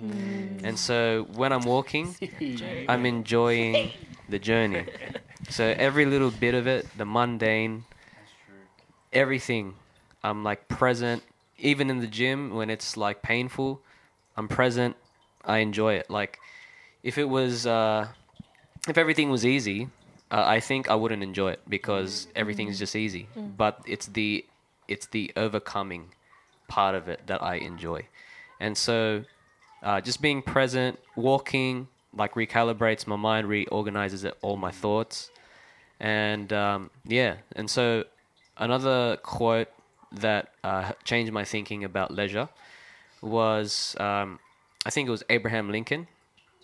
And 0.63 0.79
so 0.79 1.27
when 1.35 1.53
I'm 1.53 1.65
walking, 1.65 2.15
I'm 2.87 3.05
enjoying 3.05 3.91
the 4.29 4.39
journey. 4.39 4.85
So 5.49 5.73
every 5.77 6.05
little 6.05 6.31
bit 6.31 6.53
of 6.53 6.67
it, 6.67 6.85
the 6.97 7.05
mundane, 7.05 7.85
everything 9.13 9.73
i'm 10.23 10.43
like 10.43 10.67
present. 10.67 11.23
Even 11.59 11.89
in 11.89 11.99
the 11.99 12.07
gym 12.07 12.53
when 12.53 12.69
it's 12.69 12.97
like 12.97 13.21
painful 13.21 13.81
i'm 14.35 14.47
present. 14.47 14.95
I 15.43 15.59
enjoy 15.59 15.93
it. 15.93 16.09
Like 16.09 16.39
if 17.03 17.17
it 17.17 17.23
was 17.25 17.65
uh 17.65 18.07
if 18.87 18.97
everything 18.97 19.29
was 19.29 19.45
easy 19.45 19.89
uh, 20.29 20.43
i 20.45 20.59
think 20.59 20.89
i 20.89 20.95
wouldn't 20.95 21.23
enjoy 21.23 21.51
it 21.51 21.61
because 21.67 22.27
everything's 22.35 22.77
just 22.79 22.95
easy. 22.95 23.27
But 23.57 23.81
it's 23.87 24.07
the 24.07 24.45
it's 24.87 25.07
the 25.07 25.31
overcoming 25.35 26.09
part 26.67 26.95
of 26.95 27.07
it 27.07 27.21
that 27.27 27.41
i 27.41 27.55
enjoy. 27.55 28.07
And 28.59 28.77
so 28.77 29.23
uh, 29.83 30.01
just 30.01 30.21
being 30.21 30.41
present 30.41 30.99
walking 31.15 31.87
like 32.13 32.33
recalibrates 32.33 33.05
my 33.05 33.15
mind 33.15 33.47
reorganizes 33.47 34.23
it, 34.23 34.35
all 34.41 34.57
my 34.57 34.71
thoughts 34.71 35.29
and 35.99 36.53
um, 36.53 36.89
yeah 37.05 37.35
and 37.55 37.69
so 37.69 38.03
another 38.57 39.17
quote 39.23 39.69
that 40.11 40.53
uh, 40.63 40.91
changed 41.03 41.31
my 41.31 41.43
thinking 41.43 41.83
about 41.83 42.11
leisure 42.11 42.49
was 43.21 43.95
um, 43.99 44.39
I 44.85 44.89
think 44.89 45.07
it 45.07 45.11
was 45.11 45.23
Abraham 45.29 45.69
Lincoln. 45.71 46.07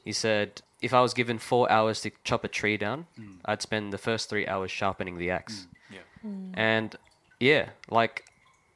He 0.05 0.11
said, 0.11 0.61
"If 0.81 0.93
I 0.93 1.01
was 1.01 1.13
given 1.13 1.39
four 1.39 1.69
hours 1.71 2.01
to 2.01 2.11
chop 2.23 2.43
a 2.43 2.47
tree 2.47 2.77
down, 2.77 3.07
I'd 3.45 3.61
spend 3.61 3.91
the 3.91 3.97
first 3.97 4.29
three 4.29 4.47
hours 4.47 4.71
sharpening 4.71 5.17
the 5.17 5.29
axe." 5.29 5.67
Yeah. 5.91 5.99
And 6.53 6.95
yeah, 7.39 7.69
like 7.89 8.25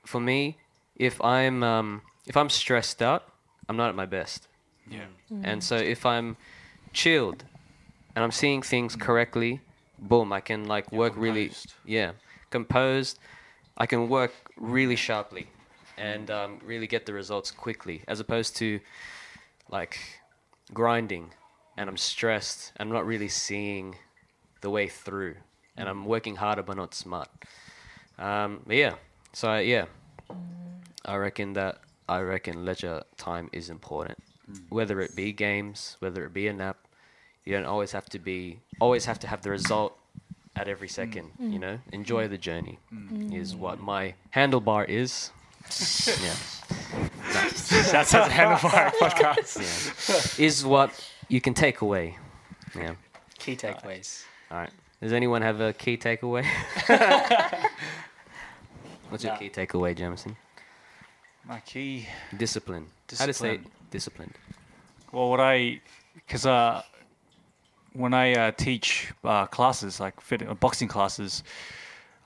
for 0.06 0.20
me, 0.20 0.58
if 0.96 1.22
I'm 1.22 1.64
um, 1.64 2.02
if 2.26 2.36
I'm 2.36 2.50
stressed 2.50 3.02
out, 3.02 3.24
I'm 3.70 3.78
not 3.78 3.90
at 3.90 3.96
my 3.96 4.06
best. 4.06 4.48
Yeah. 4.90 5.06
And 5.44 5.64
so 5.64 5.76
if 5.76 6.06
I'm 6.06 6.38
chilled 6.94 7.44
and 8.16 8.24
I'm 8.24 8.32
seeing 8.32 8.62
things 8.62 8.96
correctly, 8.96 9.62
boom, 10.00 10.34
I 10.34 10.42
can 10.42 10.66
like 10.66 10.92
You're 10.92 11.00
work 11.00 11.14
really 11.16 11.52
yeah, 11.86 12.12
composed. 12.50 13.20
I 13.78 13.86
can 13.86 14.10
work 14.10 14.34
really 14.58 14.96
sharply 14.96 15.48
and 15.98 16.30
um, 16.32 16.60
really 16.64 16.88
get 16.88 17.06
the 17.06 17.14
results 17.14 17.52
quickly, 17.52 18.04
as 18.08 18.20
opposed 18.20 18.56
to 18.58 18.80
like 19.70 20.00
grinding 20.74 21.32
and 21.78 21.90
I'm 21.90 21.98
stressed. 21.98 22.74
And 22.76 22.88
I'm 22.88 22.94
not 22.94 23.06
really 23.06 23.30
seeing 23.30 23.96
the 24.62 24.70
way 24.70 24.88
through, 24.88 25.36
and 25.76 25.88
I'm 25.88 26.06
working 26.06 26.38
harder 26.38 26.64
but 26.64 26.78
not 26.78 26.94
smart. 26.94 27.30
Um, 28.18 28.62
but 28.66 28.76
yeah, 28.76 28.96
so 29.34 29.50
I, 29.50 29.60
yeah, 29.62 29.86
I 31.06 31.16
reckon 31.16 31.54
that 31.54 31.80
I 32.10 32.22
reckon 32.22 32.66
leisure 32.66 33.04
time 33.18 33.50
is 33.54 33.70
important. 33.70 34.18
Whether 34.70 35.02
it 35.02 35.16
be 35.16 35.34
games, 35.34 35.98
whether 36.00 36.26
it 36.26 36.34
be 36.34 36.48
a 36.48 36.54
nap, 36.54 36.78
you 37.48 37.54
don't 37.54 37.66
always 37.66 37.94
have 37.94 38.10
to 38.10 38.20
be 38.20 38.60
always 38.82 39.06
have 39.06 39.20
to 39.20 39.28
have 39.28 39.42
the 39.42 39.50
result 39.50 39.98
at 40.58 40.68
every 40.68 40.90
second. 40.90 41.32
Mm. 41.42 41.54
You 41.54 41.60
mm. 41.60 41.62
know, 41.62 41.80
enjoy 41.94 42.28
the 42.28 42.38
journey 42.38 42.78
mm. 42.94 43.34
is 43.34 43.56
what 43.56 43.80
my 43.80 44.16
handlebar 44.36 44.90
is. 44.90 45.32
yeah. 46.22 46.36
That's 47.94 48.14
a 48.14 48.24
handlebar 48.24 48.92
podcast. 49.02 50.38
yeah. 50.40 50.46
is 50.46 50.66
what 50.66 50.92
you 51.30 51.40
can 51.40 51.54
take 51.54 51.80
away. 51.80 52.18
Yeah. 52.76 52.96
Key 53.40 53.56
takeaways. 53.56 54.26
All 54.52 54.58
right. 54.58 54.72
Does 55.02 55.14
anyone 55.14 55.42
have 55.42 55.62
a 55.62 55.72
key 55.72 55.96
takeaway? 55.96 56.44
What's 59.10 59.24
your 59.24 59.38
key 59.38 59.50
takeaway, 59.50 59.96
Jamison? 59.96 60.36
My 61.46 61.62
key. 61.62 62.08
Discipline. 62.36 62.88
How 63.18 63.26
to 63.26 63.34
say 63.34 63.62
disciplined? 63.90 64.34
Well, 65.14 65.30
what 65.30 65.40
I, 65.40 65.80
because 66.16 66.46
uh, 66.46 66.82
when 67.98 68.14
I 68.14 68.34
uh, 68.34 68.52
teach 68.52 69.12
uh, 69.24 69.48
classes 69.48 70.00
like 70.00 70.22
fit, 70.22 70.48
uh, 70.48 70.54
boxing 70.54 70.88
classes, 70.88 71.44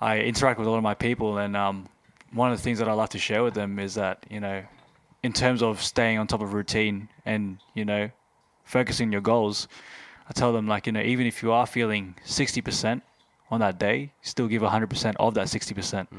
I 0.01 0.19
interact 0.19 0.59
with 0.59 0.67
a 0.67 0.71
lot 0.71 0.77
of 0.77 0.83
my 0.83 0.93
people, 0.93 1.37
and 1.37 1.55
um, 1.55 1.87
one 2.33 2.51
of 2.51 2.57
the 2.57 2.63
things 2.63 2.79
that 2.79 2.89
I 2.89 2.93
like 2.93 3.09
to 3.11 3.19
share 3.19 3.43
with 3.43 3.53
them 3.53 3.79
is 3.79 3.95
that 3.95 4.25
you 4.29 4.39
know, 4.39 4.63
in 5.23 5.31
terms 5.31 5.61
of 5.63 5.81
staying 5.81 6.17
on 6.17 6.27
top 6.27 6.41
of 6.41 6.53
routine 6.53 7.07
and 7.25 7.57
you 7.73 7.85
know, 7.85 8.09
focusing 8.65 9.11
your 9.11 9.21
goals, 9.21 9.67
I 10.29 10.33
tell 10.33 10.51
them 10.51 10.67
like 10.67 10.87
you 10.87 10.91
know, 10.91 11.01
even 11.01 11.25
if 11.25 11.41
you 11.41 11.51
are 11.53 11.65
feeling 11.65 12.15
sixty 12.23 12.61
percent 12.61 13.03
on 13.49 13.61
that 13.61 13.79
day, 13.79 14.11
still 14.21 14.47
give 14.47 14.61
hundred 14.63 14.89
percent 14.89 15.15
of 15.19 15.33
that 15.35 15.47
sixty 15.49 15.73
percent. 15.73 16.09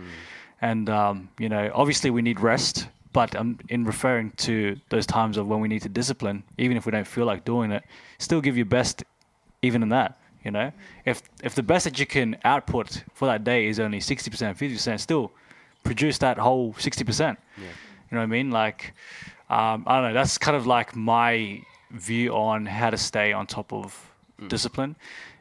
And 0.62 0.88
um, 0.88 1.28
you 1.38 1.48
know, 1.48 1.70
obviously 1.74 2.10
we 2.10 2.22
need 2.22 2.40
rest, 2.40 2.88
but 3.12 3.36
um, 3.36 3.58
in 3.68 3.84
referring 3.84 4.30
to 4.38 4.76
those 4.88 5.06
times 5.06 5.36
of 5.36 5.46
when 5.46 5.60
we 5.60 5.68
need 5.68 5.82
to 5.82 5.88
discipline, 5.90 6.44
even 6.56 6.76
if 6.78 6.86
we 6.86 6.92
don't 6.92 7.06
feel 7.06 7.26
like 7.26 7.44
doing 7.44 7.72
it, 7.72 7.82
still 8.18 8.40
give 8.40 8.56
your 8.56 8.66
best, 8.66 9.02
even 9.62 9.82
in 9.82 9.88
that. 9.88 10.18
You 10.44 10.50
know, 10.50 10.72
if 11.04 11.22
if 11.42 11.54
the 11.54 11.62
best 11.62 11.84
that 11.84 11.98
you 12.00 12.06
can 12.06 12.36
output 12.44 13.04
for 13.14 13.26
that 13.26 13.44
day 13.44 13.66
is 13.66 13.78
only 13.78 14.00
sixty 14.00 14.28
percent, 14.28 14.58
fifty 14.58 14.74
percent, 14.74 15.00
still 15.00 15.30
produce 15.84 16.18
that 16.18 16.36
whole 16.36 16.74
sixty 16.78 17.04
percent. 17.04 17.38
Yeah. 17.56 17.64
You 18.10 18.16
know 18.16 18.18
what 18.18 18.24
I 18.24 18.26
mean? 18.26 18.50
Like, 18.50 18.92
um, 19.48 19.84
I 19.86 20.00
don't 20.00 20.08
know. 20.08 20.14
That's 20.14 20.38
kind 20.38 20.56
of 20.56 20.66
like 20.66 20.96
my 20.96 21.62
view 21.92 22.34
on 22.34 22.66
how 22.66 22.90
to 22.90 22.96
stay 22.96 23.32
on 23.32 23.46
top 23.46 23.72
of 23.72 24.10
discipline 24.48 24.96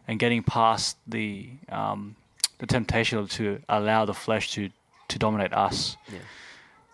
and 0.08 0.20
getting 0.20 0.44
past 0.44 0.98
the 1.08 1.50
um, 1.70 2.16
the 2.60 2.68
temptation 2.68 3.26
to 3.26 3.60
allow 3.70 4.06
the 4.06 4.14
flesh 4.14 4.52
to 4.52 4.70
to 5.08 5.18
dominate 5.18 5.52
us. 5.52 5.98
Yeah. 6.12 6.20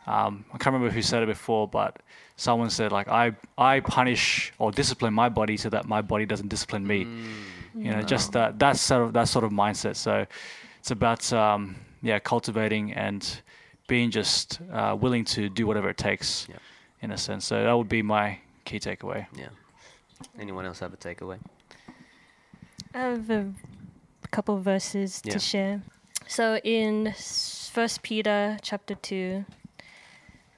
Um, 0.08 0.46
I 0.54 0.58
can't 0.58 0.74
remember 0.74 0.94
who 0.94 1.02
said 1.02 1.24
it 1.24 1.26
before, 1.26 1.68
but 1.68 1.98
someone 2.38 2.70
said 2.70 2.92
like 2.94 3.08
I 3.10 3.34
I 3.58 3.82
punish 3.82 4.54
or 4.60 4.72
discipline 4.72 5.14
my 5.14 5.28
body 5.30 5.58
so 5.58 5.70
that 5.70 5.86
my 5.86 6.02
body 6.02 6.26
doesn't 6.26 6.48
discipline 6.48 6.88
me. 6.88 7.00
You 7.76 7.92
know, 7.92 8.02
just 8.02 8.32
that 8.32 8.58
that 8.60 8.78
sort 8.78 9.04
of 9.04 9.14
that 9.14 9.28
sort 9.28 9.44
of 9.44 9.52
mindset. 9.52 9.96
So 9.98 10.26
it's 10.80 10.92
about 10.92 11.32
um, 11.34 11.76
yeah 12.02 12.20
cultivating 12.20 12.94
and 12.94 13.42
being 13.88 14.10
just 14.12 14.60
uh, 14.72 14.96
willing 15.00 15.26
to 15.26 15.50
do 15.50 15.66
whatever 15.68 15.90
it 15.90 15.98
takes, 15.98 16.48
Yeah. 16.50 16.58
in 17.02 17.12
a 17.12 17.18
sense. 17.18 17.46
So 17.46 17.64
that 17.64 17.74
would 17.78 17.88
be 17.90 18.02
my 18.02 18.40
key 18.66 18.80
takeaway. 18.80 19.26
Yeah. 19.36 19.48
Anyone 20.40 20.66
else 20.66 20.80
have 20.80 20.94
a 20.94 20.98
takeaway? 20.98 21.38
I 22.94 23.00
have 23.00 23.30
a 23.30 23.54
couple 24.32 24.60
verses 24.60 25.22
Yeah. 25.24 25.34
to 25.34 25.40
share. 25.40 25.82
So 26.28 26.58
in 26.64 27.14
First 27.72 28.02
Peter 28.04 28.58
chapter 28.62 28.96
two, 28.96 29.46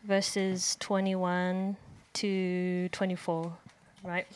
verses 0.03 0.75
twenty-one 0.79 1.77
to 2.13 2.89
twenty-four, 2.91 3.57
right? 4.03 4.27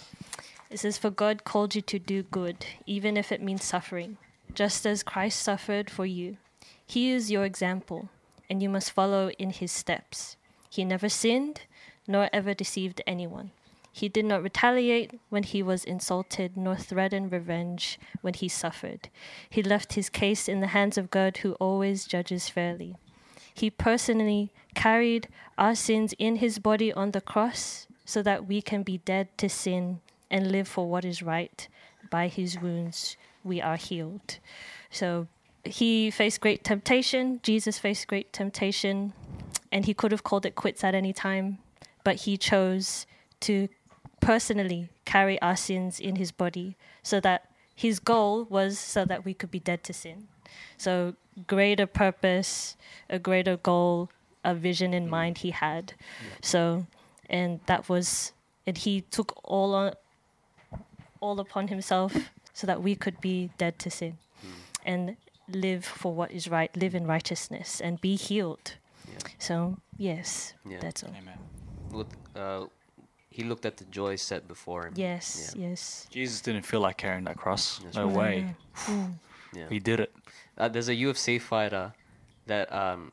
It 0.69 0.79
says, 0.79 0.97
"For 0.97 1.09
God 1.09 1.43
called 1.43 1.75
you 1.75 1.81
to 1.81 1.99
do 1.99 2.23
good, 2.23 2.65
even 2.85 3.17
if 3.17 3.31
it 3.31 3.41
means 3.41 3.63
suffering, 3.63 4.17
just 4.53 4.85
as 4.85 5.03
Christ 5.03 5.41
suffered 5.41 5.89
for 5.89 6.05
you. 6.05 6.37
He 6.85 7.11
is 7.11 7.31
your 7.31 7.45
example, 7.45 8.09
and 8.49 8.61
you 8.61 8.69
must 8.69 8.91
follow 8.91 9.29
in 9.37 9.51
His 9.51 9.71
steps. 9.71 10.37
He 10.69 10.83
never 10.83 11.09
sinned, 11.09 11.61
nor 12.07 12.29
ever 12.33 12.53
deceived 12.53 13.01
anyone." 13.07 13.51
He 13.95 14.09
did 14.09 14.25
not 14.25 14.41
retaliate 14.41 15.19
when 15.29 15.43
he 15.43 15.61
was 15.61 15.83
insulted, 15.83 16.57
nor 16.57 16.75
threaten 16.75 17.29
revenge 17.29 17.99
when 18.21 18.33
he 18.33 18.47
suffered. 18.47 19.09
He 19.47 19.61
left 19.61 19.93
his 19.93 20.09
case 20.09 20.49
in 20.49 20.61
the 20.61 20.73
hands 20.73 20.97
of 20.97 21.11
God, 21.11 21.37
who 21.37 21.53
always 21.53 22.07
judges 22.07 22.49
fairly. 22.49 22.95
He 23.53 23.69
personally 23.69 24.51
carried 24.73 25.27
our 25.57 25.75
sins 25.75 26.13
in 26.17 26.37
his 26.37 26.59
body 26.59 26.91
on 26.91 27.11
the 27.11 27.21
cross 27.21 27.87
so 28.05 28.21
that 28.23 28.47
we 28.47 28.61
can 28.61 28.83
be 28.83 28.97
dead 28.99 29.29
to 29.37 29.47
sin 29.47 30.01
and 30.29 30.51
live 30.51 30.67
for 30.67 30.89
what 30.89 31.05
is 31.05 31.21
right. 31.21 31.67
By 32.09 32.27
his 32.27 32.59
wounds, 32.59 33.17
we 33.43 33.61
are 33.61 33.77
healed. 33.77 34.39
So 34.89 35.27
he 35.63 36.11
faced 36.11 36.41
great 36.41 36.63
temptation. 36.63 37.39
Jesus 37.43 37.79
faced 37.79 38.07
great 38.07 38.33
temptation, 38.33 39.13
and 39.71 39.85
he 39.85 39.93
could 39.93 40.11
have 40.11 40.23
called 40.23 40.45
it 40.45 40.55
quits 40.55 40.83
at 40.83 40.95
any 40.95 41.13
time, 41.13 41.59
but 42.03 42.17
he 42.17 42.37
chose 42.37 43.05
to 43.41 43.69
personally 44.19 44.89
carry 45.05 45.41
our 45.41 45.55
sins 45.55 45.99
in 45.99 46.15
his 46.15 46.31
body 46.31 46.75
so 47.01 47.19
that 47.19 47.49
his 47.75 47.99
goal 47.99 48.45
was 48.45 48.77
so 48.77 49.05
that 49.05 49.25
we 49.25 49.33
could 49.33 49.51
be 49.51 49.59
dead 49.59 49.83
to 49.83 49.93
sin. 49.93 50.27
So, 50.77 51.15
greater 51.47 51.85
purpose, 51.85 52.75
a 53.09 53.19
greater 53.19 53.57
goal, 53.57 54.09
a 54.43 54.53
vision 54.53 54.93
in 54.93 55.07
mm. 55.07 55.09
mind 55.09 55.37
he 55.39 55.51
had. 55.51 55.93
So, 56.41 56.85
and 57.29 57.59
that 57.65 57.89
was, 57.89 58.33
and 58.65 58.77
he 58.77 59.01
took 59.01 59.39
all 59.43 59.73
on, 59.73 59.93
all 61.19 61.39
upon 61.39 61.67
himself 61.69 62.15
so 62.53 62.67
that 62.67 62.81
we 62.81 62.95
could 62.95 63.19
be 63.21 63.49
dead 63.57 63.79
to 63.79 63.89
sin 63.89 64.17
mm. 64.45 64.49
and 64.85 65.17
live 65.49 65.85
for 65.85 66.13
what 66.13 66.31
is 66.31 66.47
right, 66.47 66.75
live 66.75 66.95
in 66.95 67.05
righteousness 67.07 67.81
and 67.81 67.99
be 68.01 68.15
healed. 68.15 68.75
Yeah. 69.11 69.17
So, 69.39 69.77
yes, 69.97 70.53
Yeah. 70.67 70.79
that's 70.79 71.03
all. 71.03 71.11
Amen. 71.17 71.37
Look, 71.91 72.09
uh, 72.35 72.65
he 73.29 73.43
looked 73.43 73.65
at 73.65 73.77
the 73.77 73.85
joy 73.85 74.15
set 74.15 74.47
before 74.47 74.87
him. 74.87 74.93
Yes, 74.95 75.53
Yeah. 75.55 75.69
yes. 75.69 76.07
Jesus 76.11 76.41
didn't 76.41 76.63
feel 76.63 76.81
like 76.81 76.97
carrying 76.97 77.23
that 77.25 77.37
cross. 77.37 77.79
That's 77.79 77.95
no 77.95 78.05
right. 78.05 78.15
way. 78.15 78.55
Mm. 78.85 79.13
Yeah. 79.53 79.69
He 79.69 79.79
did 79.79 79.99
it. 79.99 80.12
Uh, 80.57 80.67
there's 80.67 80.89
a 80.89 80.95
UFC 80.95 81.41
fighter 81.41 81.93
that 82.47 82.71
um, 82.73 83.11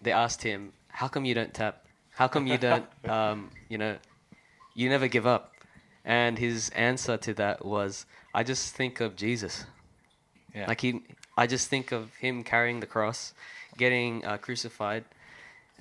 they 0.00 0.12
asked 0.12 0.42
him, 0.42 0.72
"How 0.88 1.08
come 1.08 1.24
you 1.24 1.34
don't 1.34 1.52
tap? 1.54 1.86
How 2.10 2.28
come 2.28 2.46
you 2.46 2.58
don't, 2.58 2.86
um, 3.08 3.50
you 3.68 3.78
know, 3.78 3.96
you 4.74 4.88
never 4.88 5.08
give 5.08 5.26
up?" 5.26 5.52
And 6.04 6.38
his 6.38 6.70
answer 6.70 7.16
to 7.18 7.34
that 7.34 7.64
was, 7.64 8.06
"I 8.34 8.42
just 8.42 8.74
think 8.74 9.00
of 9.00 9.16
Jesus. 9.16 9.64
Yeah. 10.54 10.66
Like 10.66 10.80
he, 10.80 11.02
I 11.36 11.46
just 11.46 11.68
think 11.68 11.92
of 11.92 12.14
him 12.16 12.42
carrying 12.42 12.80
the 12.80 12.86
cross, 12.86 13.32
getting 13.78 14.24
uh, 14.24 14.36
crucified, 14.38 15.04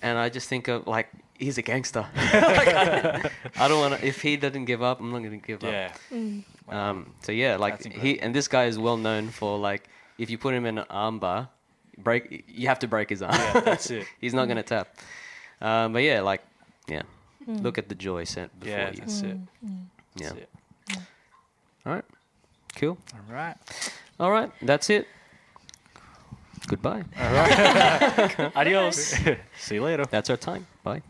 and 0.01 0.17
I 0.17 0.29
just 0.29 0.47
think 0.47 0.67
of 0.67 0.87
like 0.87 1.09
he's 1.37 1.57
a 1.57 1.61
gangster. 1.61 2.05
like, 2.15 2.67
I, 2.67 3.31
I 3.57 3.67
don't 3.67 3.79
want 3.79 3.99
to. 3.99 4.07
If 4.07 4.21
he 4.21 4.37
doesn't 4.37 4.65
give 4.65 4.81
up, 4.83 4.99
I'm 4.99 5.11
not 5.11 5.23
gonna 5.23 5.37
give 5.37 5.63
up. 5.63 5.71
yeah. 5.71 5.91
Um, 6.69 7.13
so 7.21 7.31
yeah, 7.31 7.55
like 7.55 7.83
he 7.91 8.19
and 8.19 8.33
this 8.33 8.47
guy 8.47 8.65
is 8.65 8.77
well 8.77 8.97
known 8.97 9.29
for 9.29 9.57
like 9.57 9.89
if 10.19 10.29
you 10.29 10.37
put 10.37 10.53
him 10.53 10.65
in 10.65 10.77
an 10.77 10.85
armbar, 10.91 11.47
break 11.97 12.43
you 12.47 12.67
have 12.67 12.79
to 12.79 12.87
break 12.87 13.09
his 13.09 13.21
arm. 13.21 13.33
Yeah, 13.33 13.59
that's 13.61 13.89
it. 13.89 14.05
He's 14.21 14.33
not 14.33 14.47
gonna 14.47 14.61
tap. 14.63 14.95
Um, 15.61 15.93
but 15.93 16.03
yeah, 16.03 16.21
like 16.21 16.43
yeah, 16.87 17.03
mm. 17.47 17.63
look 17.63 17.77
at 17.77 17.89
the 17.89 17.95
joy 17.95 18.25
sent 18.25 18.57
before 18.59 18.77
Yeah, 18.77 18.91
you. 18.91 18.97
that's 18.97 19.21
it. 19.21 19.37
Mm, 19.37 19.47
mm. 19.65 19.85
Yeah. 20.15 20.29
That's 20.29 20.39
it. 20.39 20.49
All 21.85 21.93
right. 21.93 22.05
Cool. 22.75 22.97
All 23.13 23.33
right. 23.33 23.55
All 24.19 24.31
right. 24.31 24.51
That's 24.61 24.89
it. 24.89 25.07
Goodbye. 26.67 27.03
All 27.19 27.33
right. 27.33 28.51
Adios. 28.55 29.15
See 29.57 29.75
you 29.75 29.81
later. 29.81 30.05
That's 30.05 30.29
our 30.29 30.37
time. 30.37 30.67
Bye. 30.83 31.01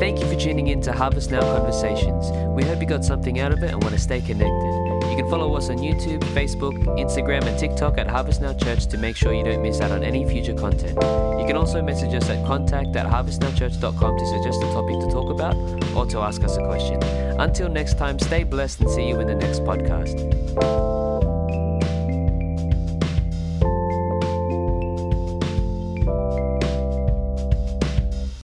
Thank 0.00 0.18
you 0.18 0.26
for 0.26 0.34
tuning 0.34 0.68
in 0.68 0.80
to 0.82 0.92
Harvest 0.92 1.30
Now 1.30 1.42
Conversations. 1.42 2.30
We 2.56 2.64
hope 2.64 2.80
you 2.80 2.86
got 2.86 3.04
something 3.04 3.38
out 3.38 3.52
of 3.52 3.62
it 3.62 3.70
and 3.70 3.82
want 3.82 3.94
to 3.94 4.00
stay 4.00 4.20
connected. 4.20 4.69
You 5.10 5.16
can 5.16 5.28
follow 5.28 5.54
us 5.56 5.68
on 5.68 5.78
YouTube, 5.78 6.20
Facebook, 6.20 6.74
Instagram, 6.96 7.44
and 7.44 7.58
TikTok 7.58 7.98
at 7.98 8.06
Harvest 8.06 8.40
Now 8.40 8.52
Church 8.52 8.86
to 8.86 8.96
make 8.96 9.16
sure 9.16 9.34
you 9.34 9.42
don't 9.42 9.60
miss 9.60 9.80
out 9.80 9.90
on 9.90 10.04
any 10.04 10.24
future 10.24 10.54
content. 10.54 10.96
You 11.40 11.44
can 11.46 11.56
also 11.56 11.82
message 11.82 12.14
us 12.14 12.30
at 12.30 12.46
contact 12.46 12.94
at 12.94 13.06
harvestnowchurch.com 13.06 14.18
to 14.18 14.26
suggest 14.26 14.62
a 14.62 14.72
topic 14.72 15.00
to 15.00 15.10
talk 15.10 15.28
about 15.30 15.56
or 15.96 16.06
to 16.06 16.20
ask 16.20 16.44
us 16.44 16.56
a 16.56 16.64
question. 16.64 17.02
Until 17.40 17.68
next 17.68 17.98
time, 17.98 18.20
stay 18.20 18.44
blessed 18.44 18.82
and 18.82 18.90
see 18.90 19.08
you 19.08 19.18
in 19.18 19.26
the 19.26 19.34
next 19.34 19.60
podcast. 19.60 21.09